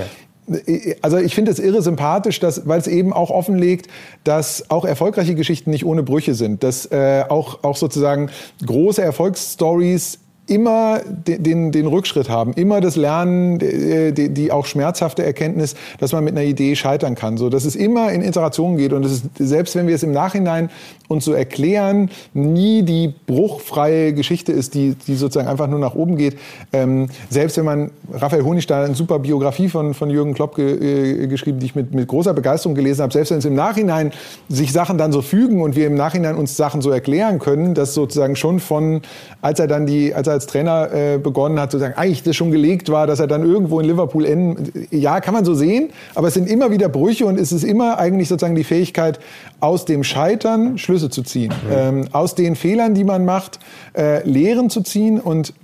[0.48, 0.58] ja.
[1.02, 3.88] also ich finde es irre sympathisch, dass, weil es eben auch offenlegt,
[4.24, 8.30] dass auch erfolgreiche Geschichten nicht ohne Brüche sind, dass äh, auch, auch sozusagen
[8.64, 15.74] große Erfolgsstories immer den, den, Rückschritt haben, immer das Lernen, die, die auch schmerzhafte Erkenntnis,
[16.00, 17.36] dass man mit einer Idee scheitern kann.
[17.36, 20.12] So, dass es immer in Iteration geht und es ist, selbst wenn wir es im
[20.12, 20.70] Nachhinein
[21.08, 26.16] uns so erklären, nie die bruchfreie Geschichte ist, die, die sozusagen einfach nur nach oben
[26.16, 26.38] geht.
[26.72, 31.26] Ähm, selbst wenn man, Raphael Honigstein eine super Biografie von, von Jürgen Klopp ge, äh,
[31.26, 34.12] geschrieben, die ich mit, mit großer Begeisterung gelesen habe, selbst wenn es im Nachhinein
[34.48, 37.94] sich Sachen dann so fügen und wir im Nachhinein uns Sachen so erklären können, dass
[37.94, 39.02] sozusagen schon von,
[39.40, 42.36] als er dann die, als er als Trainer äh, begonnen hat, zu sagen, eigentlich das
[42.36, 44.86] schon gelegt war, dass er dann irgendwo in Liverpool enden.
[44.92, 47.98] Ja, kann man so sehen, aber es sind immer wieder Brüche und es ist immer
[47.98, 49.18] eigentlich sozusagen die Fähigkeit,
[49.58, 51.72] aus dem Scheitern Schlüsse zu ziehen, mhm.
[51.74, 53.58] ähm, aus den Fehlern, die man macht,
[53.96, 55.54] äh, Lehren zu ziehen und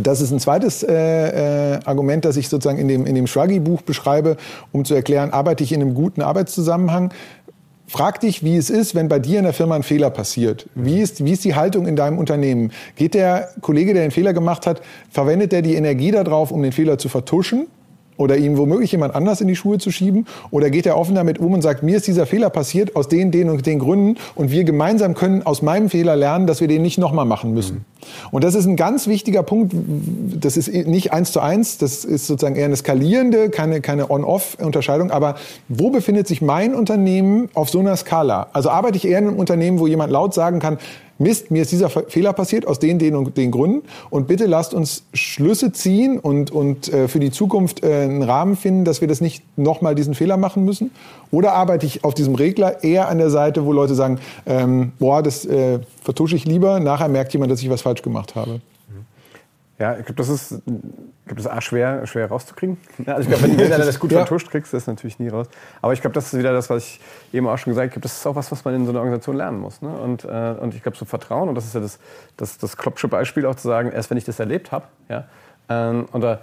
[0.00, 3.82] das ist ein zweites äh, äh, Argument, das ich sozusagen in dem, in dem Shruggy-Buch
[3.82, 4.36] beschreibe,
[4.70, 7.12] um zu erklären, arbeite ich in einem guten Arbeitszusammenhang.
[7.88, 10.68] Frag dich, wie es ist, wenn bei dir in der Firma ein Fehler passiert.
[10.74, 12.72] Wie ist, wie ist die Haltung in deinem Unternehmen?
[12.96, 16.72] Geht der Kollege, der den Fehler gemacht hat, verwendet der die Energie darauf, um den
[16.72, 17.68] Fehler zu vertuschen?
[18.16, 20.26] Oder ihm womöglich jemand anders in die Schuhe zu schieben?
[20.50, 23.30] Oder geht er offen damit um und sagt, mir ist dieser Fehler passiert aus den,
[23.30, 26.82] den und den Gründen und wir gemeinsam können aus meinem Fehler lernen, dass wir den
[26.82, 27.76] nicht nochmal machen müssen?
[27.76, 27.84] Mhm.
[28.30, 29.74] Und das ist ein ganz wichtiger Punkt.
[30.40, 35.10] Das ist nicht eins zu eins, das ist sozusagen eher eine skalierende, keine, keine On-Off-Unterscheidung.
[35.10, 35.36] Aber
[35.68, 38.48] wo befindet sich mein Unternehmen auf so einer Skala?
[38.52, 40.78] Also arbeite ich eher in einem Unternehmen, wo jemand laut sagen kann,
[41.18, 44.74] Mist, mir ist dieser Fehler passiert aus den, den und den Gründen und bitte lasst
[44.74, 49.08] uns Schlüsse ziehen und, und äh, für die Zukunft äh, einen Rahmen finden, dass wir
[49.08, 50.90] das nicht nochmal diesen Fehler machen müssen?
[51.30, 55.22] Oder arbeite ich auf diesem Regler eher an der Seite, wo Leute sagen, ähm, boah,
[55.22, 58.60] das äh, vertusche ich lieber, nachher merkt jemand, dass ich was falsch gemacht habe?
[59.78, 62.78] Ja, ich glaube, das ist, glaub, das ist A, schwer, schwer rauszukriegen.
[63.04, 64.18] Also ich glaube, wenn, wenn du das gut ja.
[64.18, 65.48] vertuscht kriegst, das natürlich nie raus.
[65.82, 67.00] Aber ich glaube, das ist wieder das, was ich
[67.34, 68.00] eben auch schon gesagt habe.
[68.00, 69.82] Das ist auch was, was man in so einer Organisation lernen muss.
[69.82, 69.90] Ne?
[69.90, 71.98] Und, äh, und ich glaube, so Vertrauen, und das ist ja das,
[72.38, 75.24] das, das Kloppsche Beispiel auch zu sagen, erst wenn ich das erlebt habe, ja,
[75.68, 76.40] Ähm, oder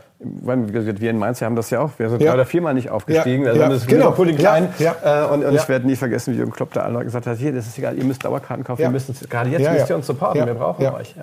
[1.01, 2.29] wir in Mainz wir haben das ja auch, wir sind Ja.
[2.29, 3.43] drei oder viermal nicht aufgestiegen.
[3.43, 4.13] Ja, Also ja, das genau.
[4.23, 4.69] In klein.
[4.79, 7.37] Ja, Äh, und und ich werde nie vergessen, wie Jürgen Klopp da einmal gesagt hat,
[7.37, 10.07] hier, das ist egal, ihr müsst Dauerkarten kaufen, wir müssen gerade jetzt müsst ihr uns
[10.07, 11.15] supporten, wir brauchen euch.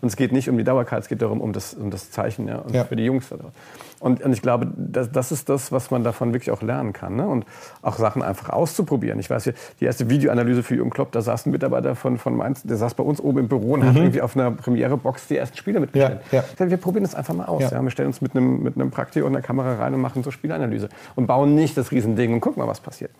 [0.00, 2.48] Und es geht nicht um die Dauerkarte, es geht darum, um das, um das Zeichen
[2.48, 3.26] und für die Jungs.
[4.02, 7.14] Und, und ich glaube, das, das ist das, was man davon wirklich auch lernen kann.
[7.14, 7.24] Ne?
[7.24, 7.46] Und
[7.82, 9.20] auch Sachen einfach auszuprobieren.
[9.20, 12.64] Ich weiß, die erste Videoanalyse für Jürgen Klopp, da saß ein Mitarbeiter von, von Mainz,
[12.64, 15.56] der saß bei uns oben im Büro und hat irgendwie auf einer Premiere-Box die ersten
[15.56, 16.20] Spiele mitgestellt.
[16.32, 16.36] Mhm.
[16.36, 16.44] Ja, ja.
[16.58, 17.62] Sag, Wir probieren das einfach mal aus.
[17.62, 17.80] Ja.
[17.80, 20.32] Wir stellen uns mit einem, mit einem Praktiker und einer Kamera rein und machen so
[20.32, 20.88] Spielanalyse.
[21.14, 23.12] Und bauen nicht das Riesending und gucken mal, was passiert.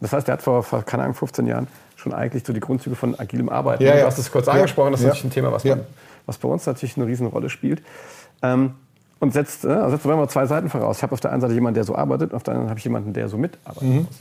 [0.00, 2.96] Das heißt, er hat vor, vor keine Ahnung, 15 Jahren schon eigentlich so die Grundzüge
[2.96, 3.82] von agilem Arbeiten.
[3.82, 4.06] Ja, du ja.
[4.06, 5.80] hast es kurz angesprochen, das ist natürlich ein Thema, was, man,
[6.24, 7.82] was bei uns natürlich eine Riesenrolle spielt.
[8.42, 8.76] Ähm,
[9.20, 10.96] und setzt, äh, also setzt immer zwei Seiten voraus.
[10.96, 12.84] Ich habe auf der einen Seite jemanden, der so arbeitet, auf der anderen habe ich
[12.84, 13.96] jemanden, der so mitarbeiten Mhm.
[14.06, 14.20] muss.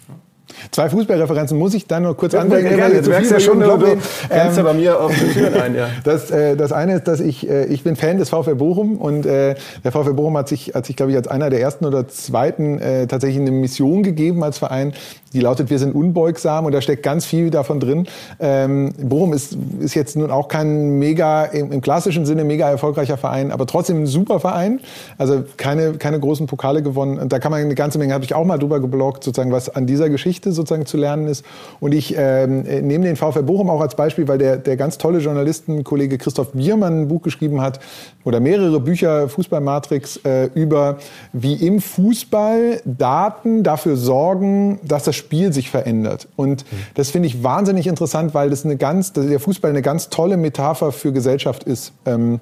[0.72, 2.76] Zwei Fußballreferenzen muss ich dann noch kurz Ja, anbringen.
[2.76, 3.02] gerne.
[3.02, 5.76] zu merkst ja schon, du, du rennst ja Ähm, bei mir auf die Türen ein.
[5.76, 5.88] Ja.
[6.04, 9.26] Das, äh, das eine ist, dass ich, äh, ich bin Fan des VfL Bochum und
[9.26, 12.08] äh, der VfL Bochum hat sich, hat sich glaube ich, als einer der ersten oder
[12.08, 14.94] zweiten äh, tatsächlich eine Mission gegeben als Verein,
[15.34, 18.08] die lautet, wir sind unbeugsam und da steckt ganz viel davon drin.
[18.40, 23.18] Ähm, Bochum ist, ist jetzt nun auch kein mega, im, im klassischen Sinne mega erfolgreicher
[23.18, 24.80] Verein, aber trotzdem ein super Verein.
[25.18, 27.20] Also keine, keine großen Pokale gewonnen.
[27.20, 29.70] Und da kann man eine ganze Menge, habe ich auch mal drüber geblockt, sozusagen, was
[29.70, 31.46] an dieser Geschichte sozusagen zu lernen ist.
[31.80, 35.20] Und ich ähm, nehme den VfL Bochum auch als Beispiel, weil der, der ganz tolle
[35.20, 37.80] Journalistenkollege Christoph Biermann ein Buch geschrieben hat
[38.24, 40.98] oder mehrere Bücher, Fußballmatrix, äh, über
[41.34, 46.28] wie im Fußball Daten dafür sorgen, dass das Spiel sich verändert.
[46.36, 46.66] Und
[46.96, 50.92] das finde ich wahnsinnig interessant, weil das eine ganz, der Fußball eine ganz tolle Metapher
[50.92, 51.94] für Gesellschaft ist.
[52.06, 52.40] Ähm,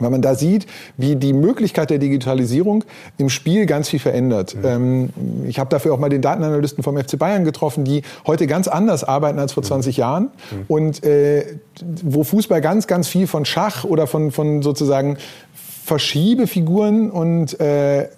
[0.00, 2.84] weil man da sieht, wie die Möglichkeit der Digitalisierung
[3.16, 4.56] im Spiel ganz viel verändert.
[4.62, 5.10] Ähm,
[5.46, 9.04] ich habe dafür auch mal den Datenanalysten vom FC Bayern getroffen, die heute ganz anders
[9.04, 10.30] arbeiten als vor 20 Jahren.
[10.68, 11.44] Und äh,
[12.02, 15.18] wo Fußball ganz, ganz viel von Schach oder von, von sozusagen
[15.84, 18.08] Verschiebefiguren und äh,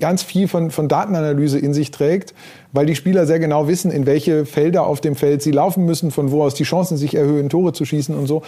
[0.00, 2.34] ganz viel von, von Datenanalyse in sich trägt,
[2.74, 6.10] weil die Spieler sehr genau wissen, in welche Felder auf dem Feld sie laufen müssen,
[6.10, 8.42] von wo aus die Chancen sich erhöhen, Tore zu schießen und so.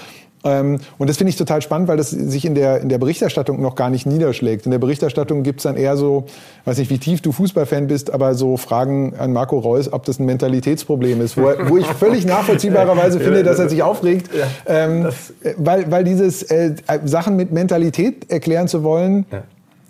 [0.45, 3.63] Ähm, und das finde ich total spannend, weil das sich in der, in der Berichterstattung
[3.63, 4.67] noch gar nicht niederschlägt.
[4.67, 6.25] In der Berichterstattung gibt's dann eher so,
[6.65, 10.19] weiß nicht, wie tief du Fußballfan bist, aber so Fragen an Marco Reus, ob das
[10.19, 14.29] ein Mentalitätsproblem ist, wo, er, wo ich völlig nachvollziehbarerweise finde, dass er sich aufregt,
[14.67, 15.09] ähm,
[15.57, 16.75] weil, weil dieses äh,
[17.05, 19.25] Sachen mit Mentalität erklären zu wollen,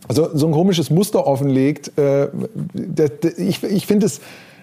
[0.08, 1.92] also so ein komisches Muster offenlegt.
[1.98, 2.28] Äh,
[3.36, 4.20] ich ich finde es,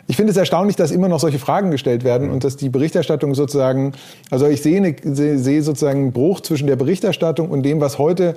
[0.08, 3.36] ich finde es erstaunlich, dass immer noch solche Fragen gestellt werden und dass die Berichterstattung
[3.36, 3.94] sozusagen,
[4.30, 4.96] also ich sehe, eine,
[5.38, 8.36] sehe sozusagen einen Bruch zwischen der Berichterstattung und dem, was heute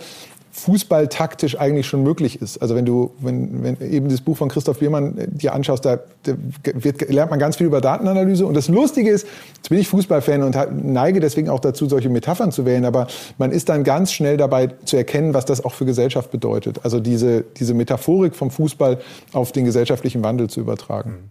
[0.56, 2.62] fußballtaktisch eigentlich schon möglich ist.
[2.62, 5.98] Also wenn du, wenn, wenn eben das Buch von Christoph Biermann äh, dir anschaust, da,
[6.22, 6.32] da
[6.74, 8.46] wird, lernt man ganz viel über Datenanalyse.
[8.46, 9.26] Und das Lustige ist,
[9.56, 13.52] jetzt bin ich Fußballfan und neige deswegen auch dazu, solche Metaphern zu wählen, aber man
[13.52, 16.80] ist dann ganz schnell dabei zu erkennen, was das auch für Gesellschaft bedeutet.
[16.84, 18.98] Also diese, diese Metaphorik vom Fußball
[19.32, 21.30] auf den gesellschaftlichen Wandel zu übertragen.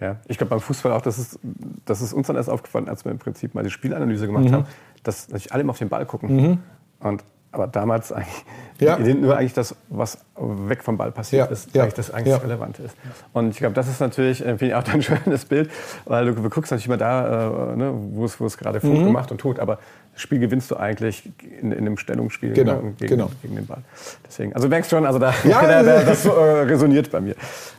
[0.00, 1.38] Ja, ich glaube beim Fußball auch, das ist,
[1.84, 4.52] das ist uns dann erst aufgefallen, als wir im Prinzip mal die Spielanalyse gemacht Mhm.
[4.52, 4.64] haben,
[5.04, 6.58] dass natürlich alle immer auf den Ball gucken.
[7.00, 7.22] Und,
[7.52, 8.44] aber damals eigentlich
[8.80, 8.96] Ja.
[8.98, 12.36] nur eigentlich das, was weg vom Ball passiert Ja, ist, ja, eigentlich das eigentlich ja.
[12.38, 12.96] Relevante ist.
[13.32, 15.70] Und ich glaube, das ist natürlich äh, finde ich auch ein schönes Bild,
[16.06, 18.90] weil du, du guckst natürlich immer da, äh, ne, wo es gerade Mhm.
[18.94, 19.78] Funk gemacht und tut, aber
[20.12, 21.30] das Spiel gewinnst du eigentlich
[21.60, 23.30] in, in einem Stellungsspiel Genau, gegen, genau.
[23.42, 23.82] gegen den Ball.
[24.26, 27.34] Deswegen, also du merkst schon, also da, Ja, da, da, das äh, resoniert bei mir.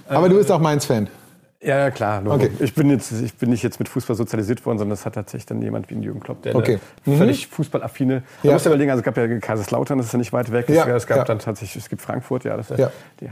[0.07, 1.07] Aber du bist auch Mainz-Fan.
[1.63, 2.21] Ja, ja, klar.
[2.23, 2.37] Logo.
[2.37, 2.49] Okay.
[2.59, 5.45] Ich, bin jetzt, ich bin nicht jetzt mit Fußball sozialisiert worden, sondern das hat tatsächlich
[5.45, 6.79] dann jemand wie ein Jürgen Klopp, der Okay.
[7.05, 8.13] eine völlig fußballaffine.
[8.13, 8.21] Ja.
[8.43, 10.67] Man muss ja überlegen, also es gab ja Kaiserslautern, das ist ja nicht weit weg.
[10.69, 11.23] Ja, Es gab ja.
[11.23, 12.91] dann tatsächlich, es gibt Frankfurt, ja, das ist Ja.
[13.19, 13.31] die Ja.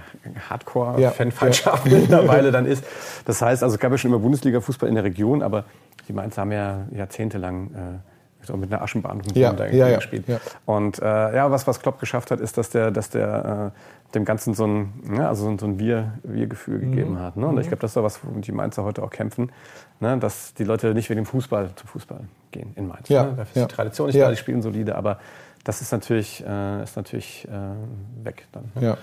[0.49, 2.83] Hardcore-Fanfeindschaft mittlerweile dann ist.
[3.25, 5.65] Das heißt, also es gab ja schon immer Bundesliga-Fußball in der Region, aber
[6.07, 10.25] die Mainz haben ja jahrzehntelang äh, so mit einer Aschenbahn und Ja, ja, ja, gespielt.
[10.27, 10.37] ja.
[10.65, 11.05] Und äh,
[11.35, 14.65] ja, was, was Klopp geschafft hat, ist, dass der, dass der äh, dem Ganzen so
[14.65, 17.37] ein, ja, also so ein- Wir- Wir-Gefühl gegeben hat.
[17.37, 17.47] Ne?
[17.47, 19.51] Und ich glaube, das ist so was, womit die Mainzer heute auch kämpfen,
[19.99, 20.17] ne?
[20.17, 23.07] dass die Leute nicht wegen dem Fußball zum Fußball gehen in Mainz.
[23.09, 23.29] Ja, Ne?
[23.37, 23.65] Dafür ist ja.
[23.67, 24.25] die Tradition nicht Ja.
[24.25, 25.19] da, die spielen solide, aber
[25.63, 28.71] das ist natürlich, äh, ist natürlich äh, weg dann.
[28.75, 28.81] Ne?
[28.87, 28.97] Ja.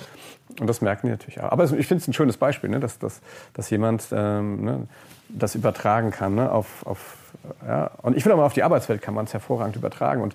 [0.59, 1.53] Und das merken die natürlich auch.
[1.53, 2.81] Aber ich finde es ein schönes Beispiel, ne?
[2.81, 3.21] dass, dass,
[3.53, 4.87] dass jemand ähm, ne?
[5.29, 6.51] das übertragen kann ne?
[6.51, 7.19] auf, auf
[7.67, 7.91] ja.
[8.03, 10.23] Und ich finde auch mal auf die Arbeitswelt kann man es hervorragend übertragen.
[10.23, 10.35] Und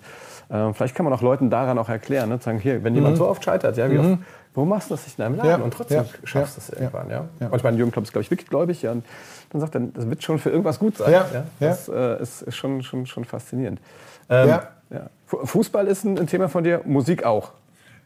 [0.49, 2.37] äh, vielleicht kann man auch Leuten daran auch erklären, ne?
[2.39, 4.19] sagen, hier, wenn jemand so oft scheitert, ja, wie oft,
[4.53, 5.49] warum machst du das nicht in deinem Laden.
[5.49, 7.09] Ja, und trotzdem ja, schaffst du ja, es irgendwann.
[7.09, 7.25] Ja.
[7.39, 7.47] ja.
[7.47, 8.81] Und ich meine, Jürgen Klopp ist, glaube ich, wirklich gläubig.
[8.81, 9.05] Ja, und
[9.51, 11.11] dann sagt er, das wird schon für irgendwas gut sein.
[11.11, 11.25] Ja,
[11.59, 13.79] Das äh, ist, ist schon, schon, schon faszinierend.
[14.29, 14.63] Ähm, Ja.
[14.89, 15.01] ja.
[15.25, 17.51] Fu- Fußball ist ein, ein Thema von dir, Musik auch.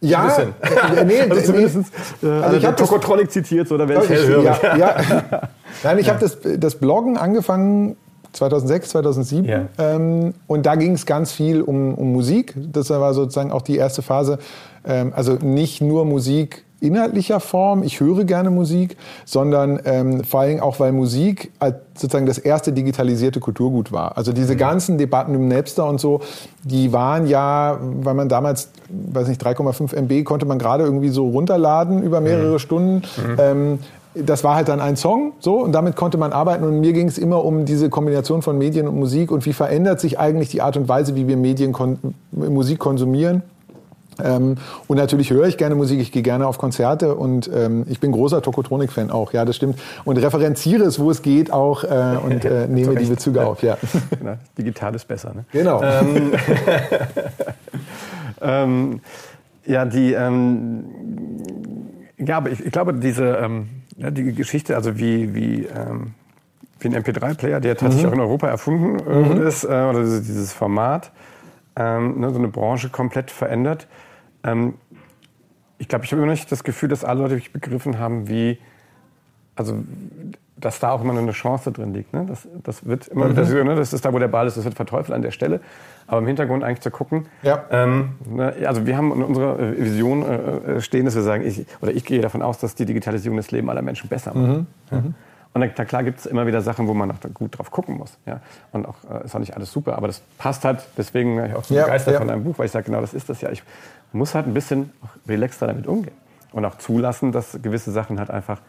[0.01, 0.45] Ja, äh,
[1.05, 1.77] nee, Also nee, zumindest
[2.21, 4.61] äh, Also ich hab das- Tokotronic zitiert, so, da werde ich ich, hellhörig.
[4.61, 4.95] ja, ja.
[5.83, 7.95] Nein, ich habe das, das Bloggen angefangen
[8.35, 9.45] 2006, 2007.
[9.45, 9.65] Ja.
[9.77, 12.53] Ähm, und da ging es ganz viel um, um Musik.
[12.55, 14.39] Das war sozusagen auch die erste Phase.
[14.85, 20.59] Ähm, also nicht nur Musik inhaltlicher Form, ich höre gerne Musik, sondern ähm, vor allem
[20.59, 24.17] auch, weil Musik als sozusagen das erste digitalisierte Kulturgut war.
[24.17, 26.21] Also diese ganzen Debatten im Napster und so,
[26.63, 31.29] die waren ja, weil man damals, weiß nicht, 3,5 MB konnte man gerade irgendwie so
[31.29, 33.03] runterladen über mehrere Stunden.
[33.39, 33.79] Ähm,
[34.15, 36.63] das war halt dann ein Song, so, und damit konnte man arbeiten.
[36.63, 39.99] Und mir ging es immer um diese Kombination von Medien und Musik und wie verändert
[39.99, 41.75] sich eigentlich die Art und Weise, wie wir Medien
[42.31, 43.43] Musik konsumieren.
[44.23, 44.55] Ähm,
[44.87, 48.11] und natürlich höre ich gerne Musik, ich gehe gerne auf Konzerte und ähm, ich bin
[48.11, 49.79] großer Tokotronik-Fan auch, ja, das stimmt.
[50.05, 53.09] Und referenziere es, wo es geht, auch äh, und äh, nehme die Recht.
[53.09, 53.77] Bezüge auf, ja.
[54.17, 55.33] Genau, digital ist besser.
[55.33, 55.45] Ne?
[55.51, 55.81] Genau.
[55.83, 56.31] Ähm,
[58.41, 59.01] ähm,
[59.65, 60.85] ja, die, ähm,
[62.17, 66.13] ja, aber ich, ich glaube, diese ähm, ja, die Geschichte, also wie, wie, ähm,
[66.79, 71.11] wie ein MP3-Player, der tatsächlich auch in Europa erfunden äh, ist, äh, oder dieses, Format,
[71.75, 73.87] ähm, ne, so eine Branche komplett verändert.
[74.43, 74.75] Ähm,
[75.77, 78.59] ich glaube, ich habe immer noch nicht das Gefühl, dass alle Leute begriffen haben, wie,
[79.55, 79.83] also,
[80.57, 82.13] dass da auch immer eine Chance drin liegt.
[82.13, 82.25] Ne?
[82.27, 83.75] Das, das wird immer wieder so, ne?
[83.75, 85.59] das ist da, wo der Ball ist, das wird verteufelt an der Stelle.
[86.07, 87.25] Aber im Hintergrund eigentlich zu gucken.
[87.41, 87.65] Ja.
[87.71, 91.65] Ähm, ne, also wir haben in unserer äh, Vision äh, stehen, dass wir sagen, ich,
[91.81, 94.65] oder ich gehe davon aus, dass die Digitalisierung das Leben aller Menschen besser macht.
[94.91, 95.03] Ja.
[95.55, 98.17] Und dann, klar gibt es immer wieder Sachen, wo man noch gut drauf gucken muss.
[98.25, 98.41] Ja?
[98.71, 100.85] Und auch äh, ist auch nicht alles super, aber das passt halt.
[100.97, 103.13] Deswegen bin ich auch so Ja, begeistert von deinem Buch, weil ich sage, genau das
[103.13, 103.49] ist das ja.
[103.51, 103.63] Ich
[104.11, 104.91] muss halt ein bisschen
[105.27, 106.15] relaxter damit umgehen
[106.51, 108.59] und auch zulassen, dass gewisse Sachen halt einfach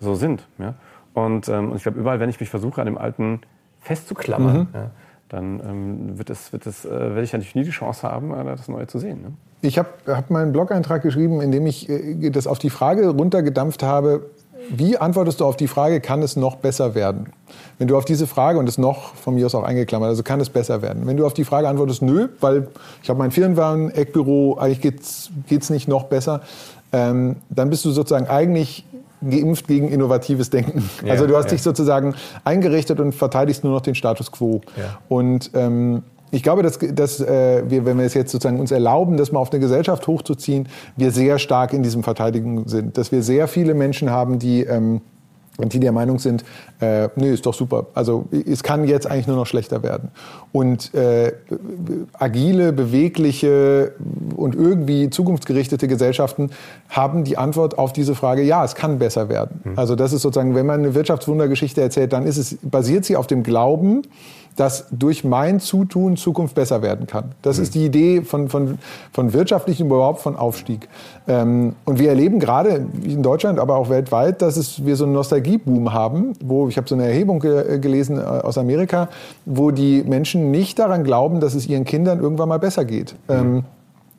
[0.00, 0.46] so sind.
[0.58, 0.74] Ja?
[1.16, 3.40] Und, ähm, und ich glaube, überall, wenn ich mich versuche, an dem Alten
[3.80, 4.90] festzuklammern, ja,
[5.30, 8.44] dann ähm, wird es, wird es, äh, werde ich natürlich nie die Chance haben, äh,
[8.44, 9.22] das Neue zu sehen.
[9.22, 9.32] Ne?
[9.62, 13.82] Ich habe hab meinen Blog-Eintrag geschrieben, in dem ich äh, das auf die Frage runtergedampft
[13.82, 14.26] habe,
[14.68, 17.32] wie antwortest du auf die Frage, kann es noch besser werden?
[17.78, 20.40] Wenn du auf diese Frage, und das noch von mir aus auch eingeklammert, also kann
[20.40, 21.06] es besser werden?
[21.06, 22.68] Wenn du auf die Frage antwortest, nö, weil
[23.02, 26.42] ich habe mein Firmenwagen, Eckbüro, eigentlich geht's geht's nicht noch besser,
[26.92, 28.84] ähm, dann bist du sozusagen eigentlich
[29.30, 30.88] geimpft gegen innovatives Denken.
[31.04, 31.50] Ja, also du hast ja.
[31.52, 32.14] dich sozusagen
[32.44, 34.60] eingerichtet und verteidigst nur noch den Status quo.
[34.76, 34.98] Ja.
[35.08, 39.16] Und ähm, ich glaube, dass, dass äh, wir, wenn wir es jetzt sozusagen uns erlauben,
[39.16, 42.98] das mal auf eine Gesellschaft hochzuziehen, wir sehr stark in diesem Verteidigen sind.
[42.98, 45.00] Dass wir sehr viele Menschen haben, die, ähm,
[45.58, 46.44] die der Meinung sind,
[46.80, 47.86] äh, nee, ist doch super.
[47.94, 50.10] Also es kann jetzt eigentlich nur noch schlechter werden.
[50.52, 51.32] Und äh,
[52.12, 53.92] agile, bewegliche
[54.36, 56.50] und irgendwie zukunftsgerichtete Gesellschaften
[56.88, 59.60] haben die Antwort auf diese Frage, ja, es kann besser werden.
[59.76, 63.26] Also das ist sozusagen, wenn man eine Wirtschaftswundergeschichte erzählt, dann ist es, basiert sie auf
[63.26, 64.02] dem Glauben,
[64.56, 67.32] dass durch mein Zutun Zukunft besser werden kann.
[67.42, 68.78] Das ist die Idee von, von,
[69.12, 70.88] von wirtschaftlichem, überhaupt von Aufstieg.
[71.28, 75.12] Ähm, und wir erleben gerade in Deutschland, aber auch weltweit, dass es, wir so einen
[75.12, 79.08] Nostalgieboom haben, wo ich habe so eine Erhebung ge gelesen äh, aus Amerika,
[79.44, 83.14] wo die Menschen nicht daran glauben, dass es ihren Kindern irgendwann mal besser geht.
[83.28, 83.64] Ähm,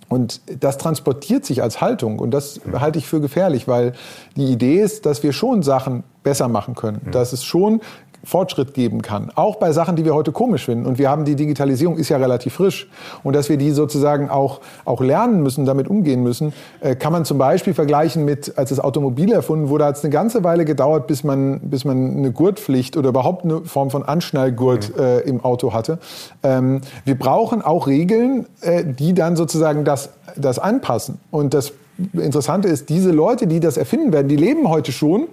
[0.10, 3.92] und das transportiert sich als Haltung und das halte ich für gefährlich, weil
[4.38, 7.82] die Idee ist, dass wir schon Sachen besser machen können, dass es schon
[8.28, 10.86] Fortschritt geben kann, auch bei Sachen, die wir heute komisch finden.
[10.86, 12.90] Und wir haben die Digitalisierung ist ja relativ frisch
[13.24, 16.52] und dass wir die sozusagen auch auch lernen müssen, damit umgehen müssen,
[16.82, 20.12] äh, kann man zum Beispiel vergleichen mit, als das Automobil erfunden wurde, hat es eine
[20.12, 24.98] ganze Weile gedauert, bis man bis man eine Gurtpflicht oder überhaupt eine Form von Anschnallgurt
[24.98, 26.00] äh, im Auto hatte.
[26.44, 31.20] Ähm, wir brauchen auch Regeln, äh, die dann sozusagen das das anpassen.
[31.32, 31.72] Und das
[32.14, 35.28] Interessante ist, diese Leute, die das erfinden werden, die leben heute schon.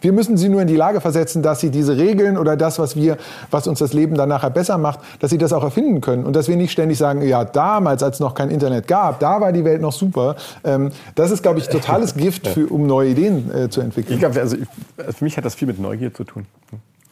[0.00, 2.96] Wir müssen sie nur in die Lage versetzen, dass sie diese Regeln oder das, was
[2.96, 3.16] wir,
[3.50, 6.34] was uns das Leben dann nachher besser macht, dass sie das auch erfinden können und
[6.34, 9.52] dass wir nicht ständig sagen, ja damals, als es noch kein Internet gab, da war
[9.52, 10.36] die Welt noch super.
[10.64, 14.14] Ähm, das ist, glaube ich, totales Gift, für, um neue Ideen äh, zu entwickeln.
[14.14, 14.56] Ich glaube, also
[14.98, 16.46] also für mich hat das viel mit Neugier zu tun.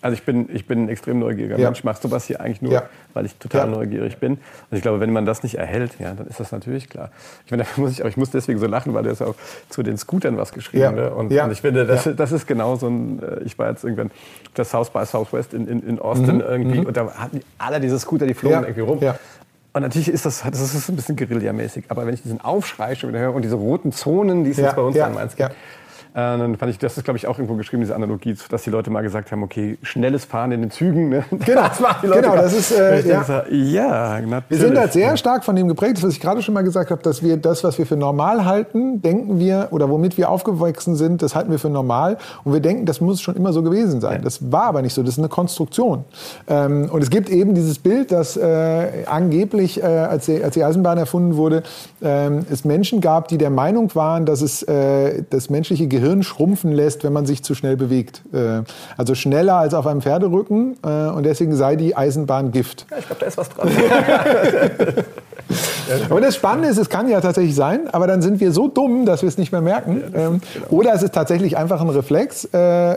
[0.04, 1.68] Also ich bin, ich bin ein extrem neugieriger Ja.
[1.68, 2.82] Mensch, mache sowas hier eigentlich nur, Ja.
[3.14, 3.76] weil ich total Ja.
[3.76, 4.32] neugierig bin.
[4.34, 4.40] Und
[4.76, 7.10] ich glaube, wenn man das nicht erhält, ja, dann ist das natürlich klar.
[7.46, 9.34] Ich, meine, muss ich, aber ich muss deswegen so lachen, weil du hast auch
[9.70, 10.94] zu den Scootern was geschrieben.
[10.96, 11.10] Ne?
[11.10, 14.08] Und, und ich finde, das, das ist genau so ein, äh, ich war jetzt irgendwann
[14.08, 17.98] auf der South by Southwest in, in, in Austin irgendwie und da hatten alle diese
[17.98, 18.64] Scooter, die flogen Mhm.
[18.64, 18.98] Irgendwie rum.
[19.72, 21.86] Und natürlich ist das, das ist ein bisschen Guerillamäßig.
[21.88, 24.76] Aber wenn ich diesen Aufschrei schon wieder höre und diese roten Zonen, die es jetzt
[24.76, 25.50] bei uns ja, am Mainz gibt,
[26.14, 28.88] dann fand ich, das ist, glaube ich, auch irgendwo geschrieben, diese Analogie, dass die Leute
[28.88, 31.08] mal gesagt haben, okay, schnelles Fahren in den Zügen.
[31.08, 31.24] Ne?
[31.44, 34.16] Genau, das machen die Leute genau, das ist, äh, ich denke ja.
[34.16, 34.44] ja, natürlich.
[34.48, 37.02] Wir sind halt sehr stark von dem geprägt, was ich gerade schon mal gesagt habe,
[37.02, 41.20] dass wir das, was wir für normal halten, denken wir oder womit wir aufgewachsen sind,
[41.20, 44.22] das halten wir für normal und wir denken, das muss schon immer so gewesen sein.
[44.22, 46.04] Das war aber nicht so, das ist eine Konstruktion.
[46.46, 50.62] Ähm, und es gibt eben dieses Bild, dass äh, angeblich, äh, als, die, als die
[50.62, 51.64] Eisenbahn erfunden wurde,
[52.02, 56.22] ähm, es Menschen gab, die der Meinung waren, dass es äh, das menschliche Gehirn Gehirn
[56.22, 58.22] schrumpfen lässt, wenn man sich zu schnell bewegt.
[58.32, 58.62] Äh,
[58.96, 62.86] also schneller als auf einem Pferderücken äh, und deswegen sei die Eisenbahn Gift.
[62.90, 63.68] Ja, ich glaube, da ist was dran.
[66.10, 69.04] Aber das Spannende ist, es kann ja tatsächlich sein, aber dann sind wir so dumm,
[69.04, 70.02] dass wir es nicht mehr merken.
[70.14, 70.40] Ähm,
[70.70, 72.96] oder es ist tatsächlich einfach ein Reflex, äh,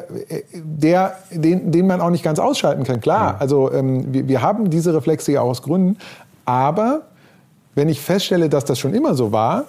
[0.54, 3.02] der, den, den man auch nicht ganz ausschalten kann.
[3.02, 5.98] Klar, also ähm, wir, wir haben diese Reflexe ja aus Gründen,
[6.46, 7.02] aber
[7.76, 9.66] wenn ich feststelle, dass das schon immer so war,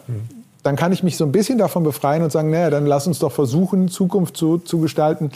[0.69, 3.19] dann kann ich mich so ein bisschen davon befreien und sagen, naja, dann lass uns
[3.19, 5.31] doch versuchen, Zukunft zu, zu gestalten,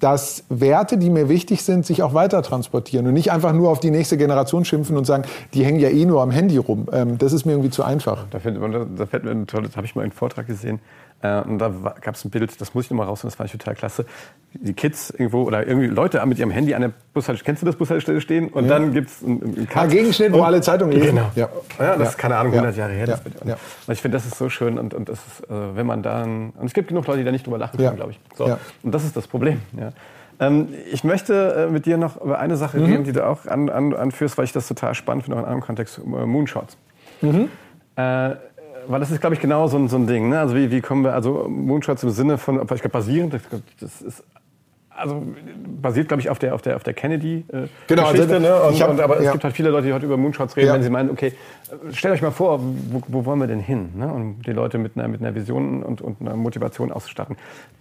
[0.00, 3.80] dass Werte, die mir wichtig sind, sich auch weiter transportieren und nicht einfach nur auf
[3.80, 6.88] die nächste Generation schimpfen und sagen, die hängen ja eh nur am Handy rum.
[6.90, 8.24] Ähm, das ist mir irgendwie zu einfach.
[8.30, 8.56] Da, fällt,
[8.96, 10.80] da fällt mir ein tolles, habe ich mal einen Vortrag gesehen,
[11.22, 11.68] und da
[12.00, 14.06] gab es ein Bild, das muss ich nochmal rausholen, das fand ich total klasse.
[14.54, 17.76] Die Kids irgendwo oder irgendwie Leute mit ihrem Handy an der Bushaltestelle, kennst du das
[17.76, 18.48] Bushaltestelle stehen?
[18.48, 18.70] Und ja.
[18.70, 21.16] dann gibt es einen, einen ah, Gegenschnitt, wo alle Zeitungen lesen.
[21.16, 21.30] Genau.
[21.34, 21.48] Ja.
[21.78, 23.20] ja das ist keine Ahnung, 100 Jahre her.
[23.86, 26.50] Und ich finde, das ist so schön und, und das ist, äh, wenn man dann,
[26.50, 28.20] und es gibt genug Leute, die da nicht drüber lachen können, glaube ich.
[28.36, 28.58] So.
[28.82, 29.60] Und das ist das Problem.
[30.40, 32.84] Ähm, ich möchte äh, mit dir noch über eine Sache mhm.
[32.86, 35.48] reden, die du auch an, an, anführst, weil ich das total spannend finde, auch in
[35.48, 36.76] einem Kontext, äh, Moonshots.
[37.20, 37.48] Mhm.
[37.96, 38.30] Äh,
[38.86, 40.28] weil das ist, glaube ich, genau so ein, so ein Ding.
[40.28, 40.38] Ne?
[40.38, 43.38] Also wie, wie kommen wir, also Moonshots im Sinne von, ich glaube, basierend,
[43.80, 44.24] das ist
[44.96, 45.22] also
[45.80, 47.64] basiert, glaube ich, auf der, auf der, auf der Kennedy-Geschichte.
[47.64, 48.62] Äh, genau, also, ne?
[48.62, 50.74] und, hab, und, aber es gibt halt viele Leute, die heute über Moonshots reden, ja.
[50.74, 51.32] wenn sie meinen, okay,
[51.92, 53.90] stellt euch mal vor, wo, wo wollen wir denn hin?
[53.96, 54.12] Ne?
[54.12, 57.36] Und die Leute mit einer, mit einer Vision und, und einer Motivation auszustatten.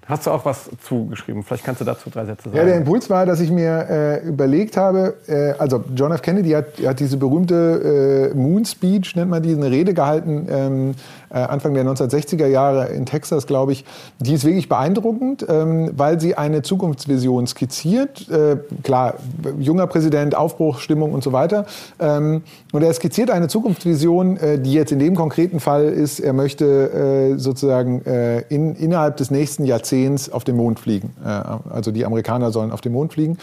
[0.07, 1.43] Hast du auch was zugeschrieben?
[1.43, 2.57] Vielleicht kannst du dazu drei Sätze sagen.
[2.57, 6.21] Ja, der Impuls war, dass ich mir äh, überlegt habe, äh, also John F.
[6.21, 10.95] Kennedy hat, hat diese berühmte äh, Moon Speech, nennt man die, eine Rede gehalten, ähm,
[11.33, 13.85] äh, Anfang der 1960er Jahre in Texas, glaube ich.
[14.19, 18.29] Die ist wirklich beeindruckend, ähm, weil sie eine Zukunftsvision skizziert.
[18.29, 19.15] Äh, klar,
[19.59, 21.65] junger Präsident, Aufbruchstimmung und so weiter.
[21.99, 26.33] Ähm, und er skizziert eine Zukunftsvision, äh, die jetzt in dem konkreten Fall ist, er
[26.33, 28.01] möchte sozusagen
[28.49, 31.13] in, innerhalb des nächsten Jahrzehnts auf den Mond fliegen.
[31.23, 33.37] also die Amerikaner sollen auf den Mond fliegen.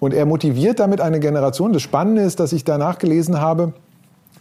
[0.00, 1.72] Und er motiviert damit eine Generation.
[1.72, 3.72] Das Spannende ist, dass ich danach gelesen habe,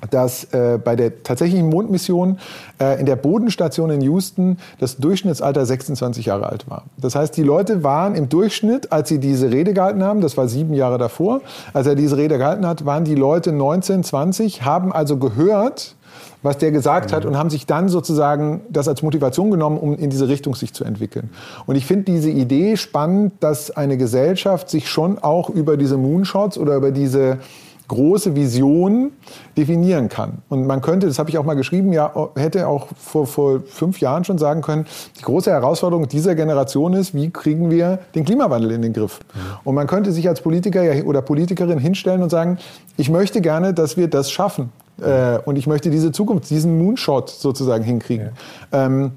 [0.10, 2.40] dass äh, bei der tatsächlichen Mondmission
[2.80, 6.84] äh, in der Bodenstation in Houston das Durchschnittsalter 26 Jahre alt war.
[6.98, 10.48] Das heißt, die Leute waren im Durchschnitt, als sie diese Rede gehalten haben, das war
[10.48, 11.42] sieben Jahre davor,
[11.74, 15.96] als er diese Rede gehalten hat, waren die Leute 19, 20, haben also gehört,
[16.42, 17.16] was der gesagt mhm.
[17.16, 20.74] hat und haben sich dann sozusagen das als Motivation genommen, um in diese Richtung sich
[20.74, 21.30] zu entwickeln.
[21.66, 26.58] Und ich finde diese Idee spannend, dass eine Gesellschaft sich schon auch über diese Moonshots
[26.58, 27.40] oder über diese
[27.88, 29.12] große Vision
[29.58, 30.40] definieren kann.
[30.50, 34.00] Und man könnte, das habe ich auch mal geschrieben, ja, hätte auch vor, vor fünf
[34.00, 34.86] Jahren schon sagen können,
[35.18, 39.20] die große Herausforderung dieser Generation ist, wie kriegen wir den Klimawandel in den Griff?
[39.34, 39.40] Mhm.
[39.64, 42.58] Und man könnte sich als Politiker oder Politikerin hinstellen und sagen,
[42.98, 44.72] ich möchte gerne, dass wir das schaffen.
[45.02, 48.32] Äh, und ich möchte diese Zukunft, diesen Moonshot sozusagen hinkriegen.
[48.72, 48.86] Ja.
[48.86, 49.12] Ähm,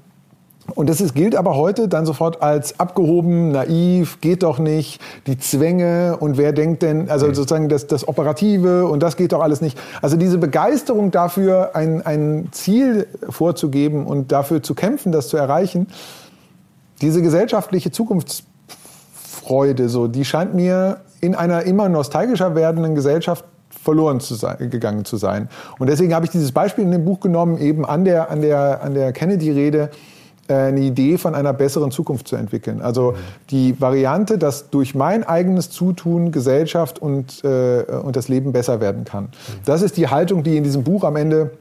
[0.75, 5.37] und das ist, gilt aber heute dann sofort als abgehoben, naiv, geht doch nicht, die
[5.37, 9.61] Zwänge und wer denkt denn, also sozusagen das, das Operative und das geht doch alles
[9.61, 9.79] nicht.
[10.01, 15.87] Also diese Begeisterung dafür, ein, ein Ziel vorzugeben und dafür zu kämpfen, das zu erreichen,
[17.01, 24.35] diese gesellschaftliche Zukunftsfreude, so, die scheint mir in einer immer nostalgischer werdenden Gesellschaft verloren zu
[24.35, 25.47] sein, gegangen zu sein.
[25.79, 28.81] Und deswegen habe ich dieses Beispiel in dem Buch genommen, eben an der, an der,
[28.83, 29.91] an der Kennedy-Rede,
[30.53, 32.81] eine Idee von einer besseren Zukunft zu entwickeln.
[32.81, 33.15] Also
[33.49, 39.03] die Variante, dass durch mein eigenes Zutun Gesellschaft und, äh, und das Leben besser werden
[39.03, 39.29] kann.
[39.65, 41.51] Das ist die Haltung, die in diesem Buch am Ende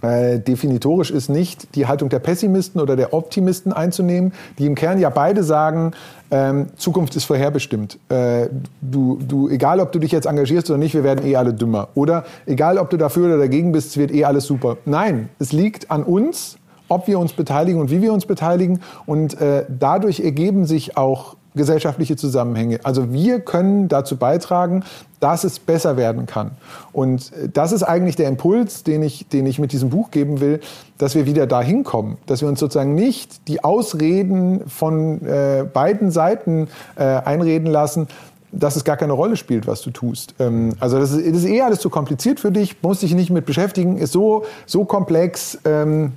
[0.00, 5.00] äh, definitorisch ist nicht die Haltung der Pessimisten oder der Optimisten einzunehmen, die im Kern
[5.00, 5.92] ja beide sagen,
[6.30, 7.98] ähm, Zukunft ist vorherbestimmt.
[8.08, 8.48] Äh,
[8.80, 11.88] du, du, egal ob du dich jetzt engagierst oder nicht, wir werden eh alle dümmer.
[11.94, 14.76] Oder egal ob du dafür oder dagegen bist, es wird eh alles super.
[14.84, 16.58] Nein, es liegt an uns,
[16.88, 18.80] ob wir uns beteiligen und wie wir uns beteiligen.
[19.06, 22.80] Und äh, dadurch ergeben sich auch gesellschaftliche Zusammenhänge.
[22.84, 24.84] Also wir können dazu beitragen,
[25.20, 26.52] dass es besser werden kann.
[26.92, 30.40] Und äh, das ist eigentlich der Impuls, den ich, den ich mit diesem Buch geben
[30.40, 30.60] will,
[30.96, 36.10] dass wir wieder dahin kommen, dass wir uns sozusagen nicht die Ausreden von äh, beiden
[36.10, 38.08] Seiten äh, einreden lassen,
[38.52, 40.34] dass es gar keine Rolle spielt, was du tust.
[40.38, 43.30] Ähm, also das ist, das ist eh alles zu kompliziert für dich, musst dich nicht
[43.30, 46.12] mit beschäftigen, ist so, so komplex, ähm,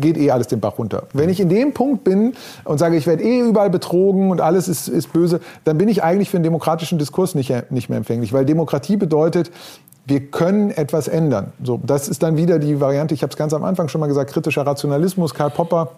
[0.00, 1.04] geht eh alles den Bach runter.
[1.12, 4.68] Wenn ich in dem Punkt bin und sage, ich werde eh überall betrogen und alles
[4.68, 8.32] ist, ist böse, dann bin ich eigentlich für einen demokratischen Diskurs nicht, nicht mehr empfänglich,
[8.32, 9.50] weil Demokratie bedeutet,
[10.04, 11.52] wir können etwas ändern.
[11.62, 14.08] So, das ist dann wieder die Variante, ich habe es ganz am Anfang schon mal
[14.08, 15.92] gesagt, kritischer Rationalismus, Karl Popper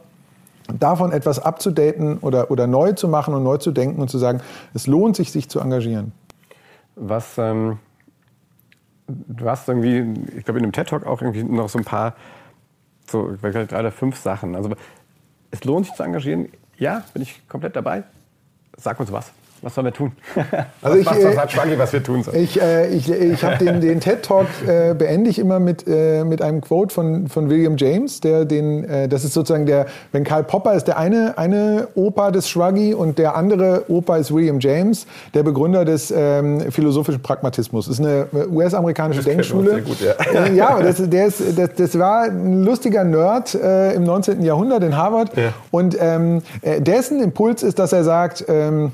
[0.72, 4.40] davon etwas abzudaten oder, oder neu zu machen und neu zu denken und zu sagen,
[4.72, 6.12] es lohnt sich, sich zu engagieren.
[6.96, 7.78] Was, ähm,
[9.06, 12.14] du hast irgendwie, ich glaube in dem TED-Talk auch irgendwie noch so ein paar,
[13.06, 14.54] so drei oder fünf Sachen.
[14.54, 14.70] Also
[15.50, 16.48] es lohnt sich zu engagieren.
[16.78, 18.04] Ja, bin ich komplett dabei.
[18.76, 19.32] Sag uns was.
[19.64, 20.12] Was sollen wir tun?
[20.82, 22.38] Also ich, was, äh, was hat Schwangi, was wir tun sollen?
[22.38, 26.42] Ich, äh, ich, ich habe den, den TED-Talk äh, beende ich immer mit, äh, mit
[26.42, 30.44] einem Quote von, von William James, der den, äh, das ist sozusagen der, wenn Karl
[30.44, 35.06] Popper ist der eine, eine Opa des Shruggy und der andere Opa ist William James,
[35.32, 37.86] der Begründer des ähm, philosophischen Pragmatismus.
[37.86, 39.70] Das ist eine US-amerikanische Denkschule.
[39.70, 40.42] Sehr gut, ja.
[40.44, 44.42] Äh, ja, das, der ist, das, das war ein lustiger Nerd äh, im 19.
[44.42, 45.54] Jahrhundert in Harvard Ja.
[45.70, 48.92] und ähm, äh, dessen Impuls ist, dass er sagt, ähm,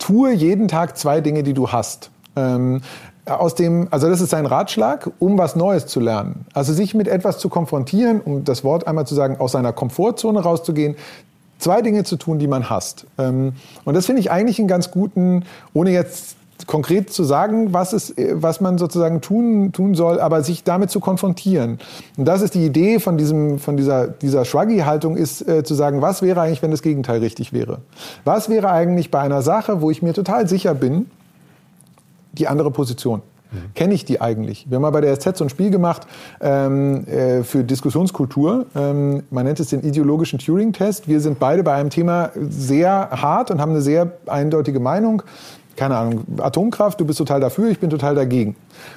[0.00, 2.10] tue jeden Tag zwei Dinge, die du hast.
[2.34, 2.82] Ähm,
[3.26, 6.46] aus dem, also das ist sein Ratschlag, um was Neues zu lernen.
[6.52, 10.40] Also sich mit etwas zu konfrontieren, um das Wort einmal zu sagen, aus seiner Komfortzone
[10.40, 10.96] rauszugehen,
[11.58, 13.06] zwei Dinge zu tun, die man hasst.
[13.18, 13.52] Ähm,
[13.84, 15.44] und das finde ich eigentlich einen ganz guten,
[15.74, 16.36] ohne jetzt
[16.66, 21.00] konkret zu sagen, was, es, was man sozusagen tun, tun soll, aber sich damit zu
[21.00, 21.78] konfrontieren.
[22.16, 26.02] Und das ist die Idee von, diesem, von dieser, dieser Shruggy-Haltung, ist äh, zu sagen,
[26.02, 27.78] was wäre eigentlich, wenn das Gegenteil richtig wäre?
[28.24, 31.06] Was wäre eigentlich bei einer Sache, wo ich mir total sicher bin,
[32.32, 33.22] die andere Position?
[33.74, 34.70] Kenne ich die eigentlich?
[34.70, 36.06] Wir haben mal bei der SZ so ein Spiel gemacht
[36.40, 38.66] ähm, äh, für Diskussionskultur.
[38.76, 41.08] Ähm, man nennt es den ideologischen Turing-Test.
[41.08, 45.22] Wir sind beide bei einem Thema sehr hart und haben eine sehr eindeutige Meinung.
[45.76, 48.56] Keine Ahnung, Atomkraft, du bist total dafür, ich bin total dagegen.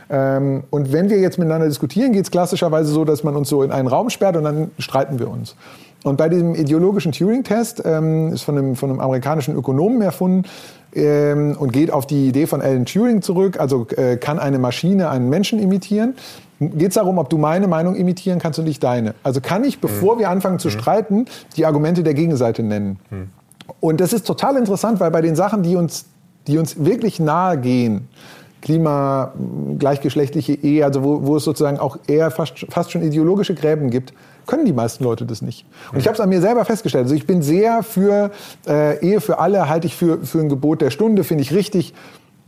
[0.09, 3.63] Ähm, und wenn wir jetzt miteinander diskutieren, geht es klassischerweise so, dass man uns so
[3.63, 5.55] in einen Raum sperrt und dann streiten wir uns.
[6.03, 10.43] Und bei diesem ideologischen Turing-Test, ähm, ist von einem, von einem amerikanischen Ökonomen erfunden
[10.93, 15.09] ähm, und geht auf die Idee von Alan Turing zurück, also äh, kann eine Maschine
[15.09, 16.15] einen Menschen imitieren.
[16.59, 19.15] Geht es darum, ob du meine Meinung imitieren kannst und nicht deine.
[19.23, 21.25] Also kann ich, bevor wir anfangen zu streiten,
[21.57, 22.99] die Argumente der Gegenseite nennen.
[23.79, 26.05] Und das ist total interessant, weil bei den Sachen, die uns,
[26.47, 28.07] die uns wirklich nahe gehen,
[28.61, 29.33] Klima,
[29.77, 34.13] gleichgeschlechtliche Ehe, also wo, wo es sozusagen auch eher fast, fast schon ideologische Gräben gibt,
[34.47, 35.65] können die meisten Leute das nicht.
[35.91, 37.03] Und ich habe es an mir selber festgestellt.
[37.03, 38.31] Also ich bin sehr für
[38.65, 41.93] äh, Ehe für alle, halte ich für, für ein Gebot der Stunde, finde ich richtig.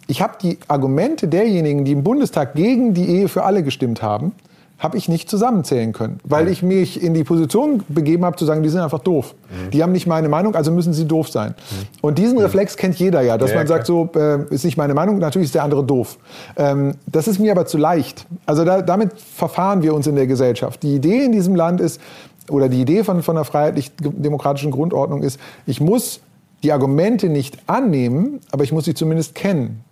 [0.07, 4.31] Ich habe die Argumente derjenigen, die im Bundestag gegen die Ehe für alle gestimmt haben,
[4.77, 8.61] habe ich nicht zusammenzählen können, weil ich mich in die Position begeben habe zu sagen,
[8.61, 9.33] die sind einfach doof.
[9.71, 11.55] Die haben nicht meine Meinung, also müssen sie doof sein.
[12.01, 14.93] Und diesen Reflex kennt jeder ja, dass Ja, man sagt, so äh, ist nicht meine
[14.93, 16.17] Meinung, natürlich ist der andere doof.
[16.57, 18.27] Ähm, das ist mir aber zu leicht.
[18.45, 20.83] Also da, damit verfahren wir uns in der Gesellschaft.
[20.83, 22.01] Die Idee in diesem Land ist,
[22.49, 26.19] oder die Idee von, von einer freiheitlich-demokratischen Grundordnung ist, ich muss
[26.63, 29.84] die Argumente nicht annehmen, aber ich muss sie zumindest kennen.